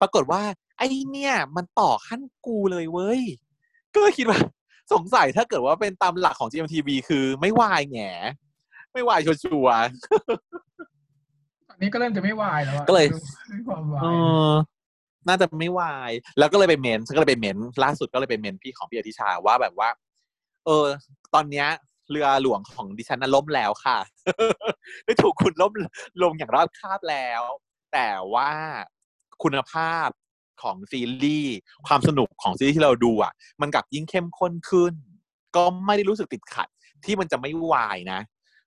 [0.00, 0.42] ปรากฏว่า
[0.78, 3.20] ไอ้เนี่ยมันต่อขั้นกูเลยเว้ย
[3.94, 4.38] ก็เลยคิดว่า
[4.92, 8.10] สงสัยถ้าเกิดว่าเป็นตามหลักของ GMTV คือไม่วายแง่
[8.92, 9.76] ไม่วายชัวร์
[11.80, 13.06] นี่ก็เริ่มจะไม่วายแล้วอะก็เลย
[13.50, 14.16] ด้วยความวาเอย
[14.50, 14.52] อ
[15.28, 19.88] น่าจะไม่วาย แล้วก็เลยไปเมนฉันก็เลยไปเมนล่าสุดก็เลยไปเมนพี่ของพี่อธิชาว่าแบบว่า
[20.66, 20.86] เออ
[21.34, 21.68] ตอนเนี้ย
[22.10, 23.98] เรือหลวงของดิฉันน่ะล่มแล้วค่ะ
[25.04, 25.72] ได้ถูกคุณล่ม
[26.22, 27.42] ลงอย่างราบคาบแล้ว
[27.92, 28.50] แต่ว่า
[29.42, 30.08] คุณภาพ
[30.62, 31.56] ของซีรีส์
[31.86, 34.94] ความสนุกของซีรีส์ที่เราดูอะ มันกลับยิ่งเข้มข้นขึ้น
[35.56, 36.68] ก็ไม่ได้รู้สึกติดขัด
[37.04, 38.20] ที่มันจะไม่วายนะ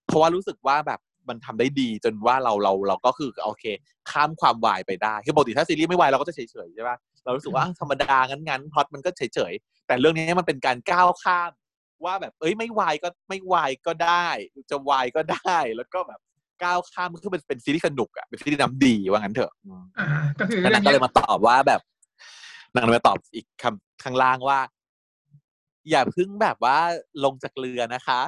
[0.05, 0.99] เพราะว่ารู้สึกว่าแบบ
[1.29, 3.65] มันทำได้ดีจนว่าเราเราเราก็คือโอเค
[4.11, 11.51] ข้ามความวายไปได้คือปกติถ้าซีรีส์ไม่วายเราก็จะเฉยๆใช่ปะเรารู้สึกว่าอะธรรมดางั้นๆพล็อตมันก็เฉยๆแต่เรื่องนี้มันเป็นการก้าวข้าม
[12.05, 14.27] ว่าแบบเอ้ยไม่วายก็ไม่วายก็ได้
[14.69, 16.19] จะวายก็ได้แล้วก็แบบ
[16.63, 20.07] ก้าวข้ามคือเป็นเป็นซีรีส์สนุกอะเป็นซีรีส์น้ำดีว่างั้นเถอะอืมอ่า
[20.39, 21.81] ก็คือแล้วเรื่นาองงก็นี้เลยมาตอบว่าแบบ
[22.75, 24.59] นางเลยมาตอบอีกคำข้างล่างว่า
[25.89, 26.77] อย่าเพึ่งแบบว่า
[27.23, 28.21] ลงจากเรือนะคะ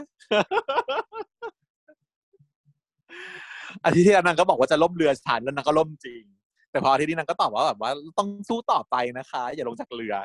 [3.86, 6.24] อาทิตย์ที่แล้วนางก็บอกว่าจะล่มเรือฉันแล้วนางก็ล่มจริง
[6.72, 10.16] แต่พออาทิตย์นี้นางก็ตอบว่าแบบว่าต้องสู้ต่อไปนะคะ อย่าลงจากเรือ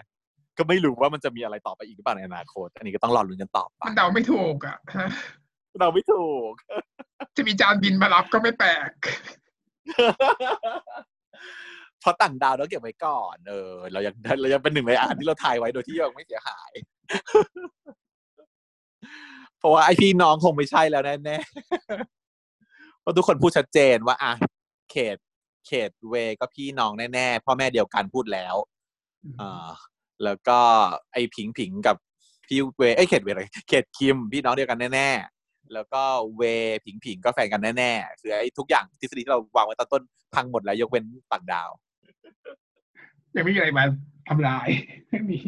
[0.59, 4.77] ก็ไม่รู้ว่ามันจะมีอะไรต่อไปอีกหรือเปล่าในอนาคต อันนี้ก็ต้องรอลุ้นกันต่อไปมันเดาไม่ถูกอะ
[5.81, 6.53] เราไม่ถูก
[7.37, 8.91] จะมีจานบินมารับก็ไม่แปลก
[12.01, 16.73] เพราะต่างดาวเราเก็บไว้ก่อน เออ เรายังเรายังเป็นหนึ่งในอาหารที่เราทายไว้โดยที่ยังไม่เสียหาย
[19.59, 22.20] เพราะว่าไอพี่น้องคงไม่ใช่แล้วแน่ๆ
[23.01, 24.33] เพราะทุกคนพูดชัดเจนว่าอะ
[24.91, 25.17] เขต
[25.67, 28.55] เขตเวก็พี่น้องแน่ๆพ่อแม่เดียวกันพูดแล้ว
[29.41, 29.69] อ่า
[30.25, 30.59] แล้วก็
[31.13, 31.97] ไอผิงผิงกับ
[32.47, 36.03] พี่เวไอยเขตเวอะไรเขตคิมพี่น้องเดียวกันแน่ๆแล้วก็
[36.37, 36.43] เว
[36.85, 40.03] ผิงผิงก็แฟนกันแน่ๆคือไอ้ทุกอย่างทฤษฎีที่เราวางไว้ตอนต้น
[40.35, 41.71] พังหมดแล้วยกเว้นต่างดาว
[43.37, 43.85] ยังไม่มีอะไรมา
[44.29, 44.69] ทำลาย
[45.11, 45.39] ไม่มี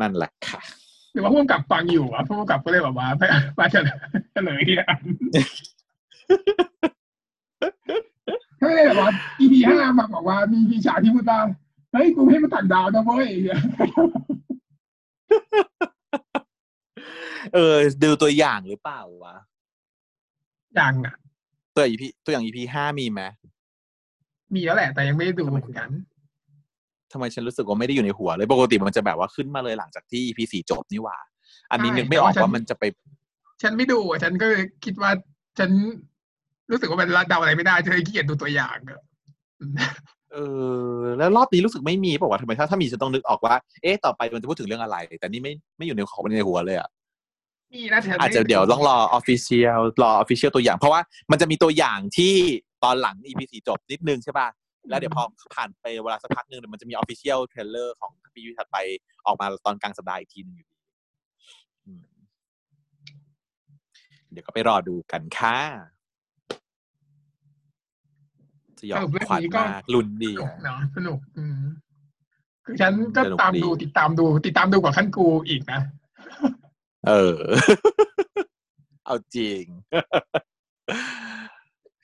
[0.00, 0.60] นั่นแหละค่ะ
[1.12, 3.08] หรือว่าผู้กำกับฟังอยู่อะผู้กำกับก็เลยแบบว่า
[3.58, 3.96] มาเฉลย
[4.32, 4.86] เฉลยเนี่ย
[8.62, 11.40] ก็เลยแบบว่า EP ห้ามาบอกว่ามีมีฉากที่พูดว่า
[11.92, 13.28] เฮ้ยกูให้มันต่างดาวนะเว้ย
[17.54, 19.36] เออ ดูตัวอย่างหรือเปล่าวะ
[20.78, 21.16] ยังอะ
[21.74, 23.22] ตัวอีพีตัวอย่าง EP ห้ามีไหม
[24.54, 25.88] มีแล้วแหละ แต่ยังไม่ได้ดูเหมือนกัน
[27.12, 31.16] ทำไมฉันรู้สึกว่าไม่ได้อยู่ในหัวเลยปกติมันจะแบบว่าขึ้นมาเลยหลังจากที่ EP สี่จบนี่หว่า
[31.72, 32.84] อันนี้ใช่นึกไม่ออกแต่ว่าฉันว่ามันจะไป
[33.62, 35.10] ฉันไม่ดูอะฉันก็เลยคิดว่า
[35.58, 35.70] ฉัน
[36.70, 39.00] รู้สึกว่ามันเดาอะไรไม่ได้ฉันเลยขี้เกียจดูตัวอย่างอะ
[40.32, 40.36] เอ
[40.98, 46.88] อแล้วรอบนี้รู้สึกไม่มีบอกว่าวะทำไมถ้าถ้ามีจะต้องนึกออกว่า เอ๊ะต่อไปมันจะพูดถึงเรื่องอะไร แต่นี่ไม่ไม่อยู่ในของในหัวเลยอะ
[47.72, 51.00] มีนะฉันอาจจะเดี๋ยวต้องรอ official รอ official ตัวอย่าง เพราะว่า
[51.30, 52.34] มันจะมีตัวอย่างที่
[52.84, 54.46] ตอนหลัง EP สี่จบนิดนึงใช่ป่ะ
[54.88, 55.24] แล้วเดี๋ยวพอ
[55.54, 58.76] ผ่านไปเวลาสักพักหนึ่งเดี๋ยวมันจะมี official trailer ของ EP ถัดไป
[59.26, 60.76] ออกมาตอนกลางสัปดาห์อีกทีหนึงอยู่ดี
[61.86, 62.02] อืม
[64.30, 65.56] เดี๋ยวก็ไปรอดูกันค่ะ
[68.80, 71.60] สยองขวัญมากลุ้นดีสนุกอะเนาะสนุกอืม
[72.64, 75.80] คือฉันก็สนุกตามดีดูติดตามดู ติดตามดูกว่าขั้นกูอีกนะ
[77.06, 77.38] เออ
[79.06, 79.64] เอาจริง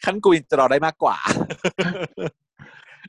[0.05, 1.17] ขั้นกูจะรอได้มากกว่า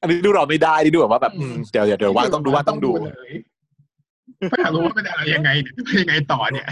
[0.02, 3.32] อันนี้ดูรอไม่ได้นี่ดูแบบว่าแบบอืมเดี๋ยวเดี๋ยวเดี๋ยวว่างต้องดูว่างต้องดูเลย
[4.50, 5.50] เพราะอยากรู้ว่าเป็นอะไรยังไง
[5.86, 6.68] เป็นยังไงต่อเนี่ย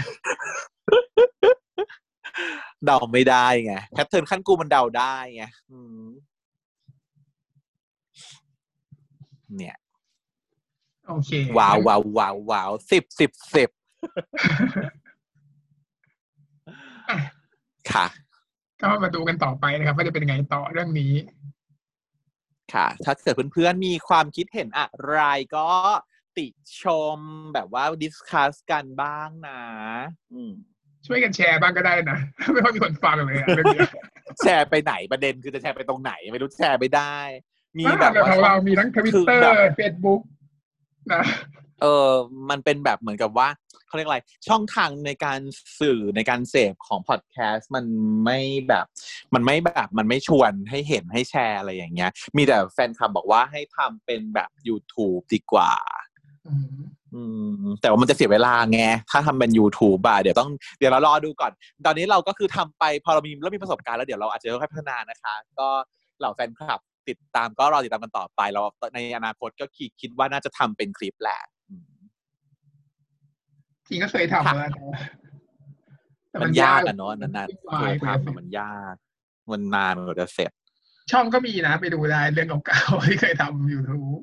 [2.84, 6.06] เดาไม่ได้ไงแพทเทิร์นขั้นกูมันเดาได้ไงอืม
[9.56, 9.76] เนี่ย
[11.08, 13.70] โอเคว้าวว้าวว้าวว้าวสิบสิบสิบ
[17.10, 17.18] อะ
[17.92, 18.06] ค่ะ
[18.80, 21.12] ก็มาดูกันต่อไปนะครับ ว่าจะเป็นยังไงต่อเรื่องนี้
[22.74, 25.18] ค่ะ ถ้าเกิดเพื่อนๆมีความคิดเห็นอะไร
[25.56, 25.68] ก็
[26.36, 26.46] ติ
[26.82, 26.84] ช
[27.16, 27.18] ม
[27.54, 29.62] แบบว่า discuss กันบ้างนะ
[30.32, 30.52] อืม
[31.06, 32.18] ช่วยกันแชร์บ้างก็ได้นะ
[32.52, 33.90] ไม่ค่อยมีคนฟังเลยอะเรื่องเนี้ย
[34.40, 37.16] แชร์ไปไหนประเด็นคือจะแชร์ไปตรงไหน ไม่รู้แชร์ไม่ได้
[37.76, 40.22] มีอ่าแบบว่าของเรามีทั้งทวิตคือเตอร์แบบเฟซบุ๊ก
[41.14, 41.22] นะ
[41.80, 42.10] เออ
[42.50, 43.48] มันเป็นแบบเหมือนกับว่า
[43.86, 45.40] เขาเรียกอะไร ช่องทางในการ
[45.80, 47.84] สื่อในการเสพของพอดแคสต์มัน
[48.24, 48.86] ไม่แบบ
[49.34, 55.72] มันไม่แบบมันไม่ชวนให้เห็นให้แชร์อะไรอย่างเงี้ย มีแต่แฟนคลับบอกว่าให้ทำเป็นแบบ YouTube ดีกว่า
[57.14, 57.22] อื
[57.52, 61.52] มแต่ว่ามันจะเสียเวลาไง ถ้าทำเป็น YouTube อะเดี๋ยวต้องเดี๋ยวเรารอดูก่อน
[61.86, 65.68] ตอนนี้เราก็คือทำไปพอเรามีเริ่มมีประสบการณ์แล้วเดี๋ยวเราอาจจะค่อยพัฒนานะคะ ก็
[66.18, 68.60] เหล่าแฟนคลับติดตามก็รอติดตามกันต่อไปเรา
[68.94, 71.40] ในอนาคตก็คิดคิดว่าน่าจะทำเป็นคลิปแหละ
[73.88, 74.80] จริงก็เคยทำค่ะแล้วแต่
[76.30, 78.94] แต่มันยากอะเนาะนานๆเคยทำอะมันยาก
[79.50, 80.50] มันนานกว่าจะเสร็จ
[81.10, 84.20] ช่องก็มีนะ ไปดูได้เรื่องเก่าๆที่เคยทำอยู่ทูบ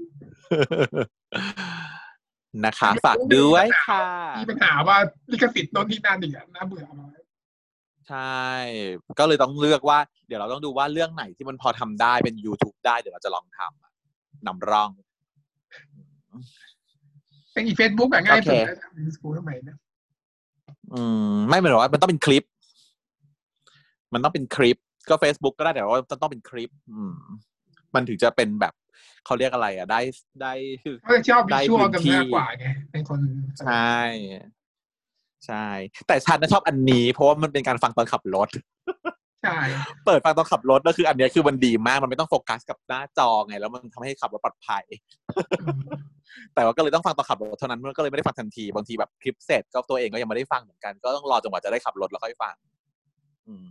[2.66, 4.06] นะคะฝากด้วยค่ะ
[4.40, 4.98] มีปัญหาว่า
[5.32, 7.12] ลิขสิทธิ์โน่นที่นั่นอีกอะน่าเบื่อมาก
[8.10, 8.44] ใช่
[9.20, 13.92] ก็เลยต้องเลือกว่า เดี๋ยวเราต้องดูว่าเรื่องไหนที่มันพอทำได้เป็น YouTube ได้เดี๋ยวเราจะลองทำอะ
[14.48, 14.92] นำร่อง
[17.54, 19.78] เป็นอีเฟซบุ๊กอะง่ายสุดโอเคนะทำในสกูลทำไมนะ
[20.94, 22.44] อืมไม่เหมือนว่ามันต้องเป็นคลิป
[24.14, 24.78] มันต้องเป็นคลิป
[25.10, 27.16] ก็ Facebook ก็ได้แต่ว่ามันต้องเป็นคลิป อืม
[27.96, 28.74] มันถึงจะเป็นแบบ
[29.26, 30.02] เขาเรียกอะไร อะ ได้
[30.42, 30.54] ได้
[31.04, 33.20] เขาจะชอบ visual พื้นกันที่มากกว่าไงเป็นคน
[33.66, 33.98] ใช่
[35.48, 35.68] ใช่
[36.08, 38.50] แต่ฉันนะชอบอันนี้ เพราะว่ามันเป็นการฟังตอนขับรถ
[39.44, 39.60] ใช่
[40.06, 44.84] เปิดฟังตอนขับรถแล้วคืออันเนี้ยคือมันดีมากมันไม่ต้องโฟกัสกับหน้าจอไง แล้วมันทำให้ขับรถปลอดภัย
[45.62, 45.82] อืม
[46.56, 52.56] แต่ว่าก็เลยต้องฟังตอนขับรถเท่านั้นมันก็เลยไม่ได้ฟังทันทีบางทีแบบคลิปเสร็จก็ตัวเองก็ยังไม่ได้ฟังเหมือนกัน ก็ต้องรอจนกว่าจะได้ขับรถแล้วค่อยฟัง
[53.48, 53.68] อืม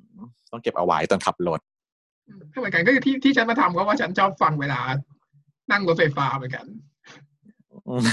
[0.53, 1.61] ต้องเก็บเอาไว้ตอนขับรถ
[2.53, 4.81] ก็เหมือนกันก็คือที่ที่ฉันมาทำก็ว่าฉันชอบฟังเวลา
[5.71, 6.67] นั่งรถไฟฟ้าเหมือนกัน
[7.89, 8.05] อืม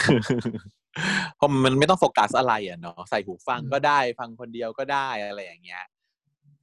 [1.38, 5.84] เพราะมันไม่ต้องโฟกัสอะไรอะเนาะใส่หูฟังก็ได้ ฟังคนเดียวก็ได้อะไรอย่างเงี้ย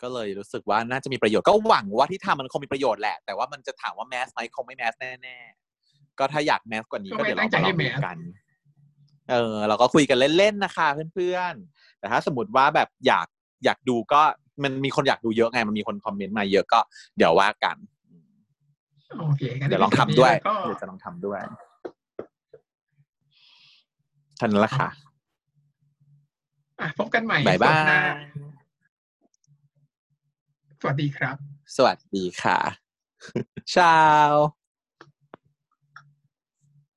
[0.03, 8.17] ก็เลยรู้สึกว่าน่าจะมีประโยชน์ก็หวังว่าที่ทำมันคงมีประโยชน์แหละ แต่ว่ามันจะถามว่าแมสไหมคงไม่แมสแน่ๆก็ถ้าอยากแมสกว่านี้ก็ก็ไม่เดี๋ยวเราตั้งใจมาลให้องแมดูสกัน
[9.31, 13.27] เออ เราก็คุยกันเล่นๆนะคะเพื่อนๆแต่ถ้าสมมติว่าแบบอยาก
[13.65, 14.23] อยากดูก็
[14.63, 16.81] มันมีคนอยากดูเยอะไง มันมีคนคอมเมนต์มาเยอะก็
[17.17, 17.77] เดี๋ยวว่ากัน
[19.19, 21.41] โอเคงั้นเดี๋ยวลองทำด้วยก็เดี๋ยวจะลองทำด้วย
[24.41, 24.89] ท่านั้นละค่ะ
[26.81, 28.03] อะพบกันใหม่บายบาสัปดห์หน้าย
[28.56, 28.56] ส
[30.87, 31.37] วัสดีครับ
[31.77, 32.59] สวัสดีค่ะ
[33.77, 34.31] ชาว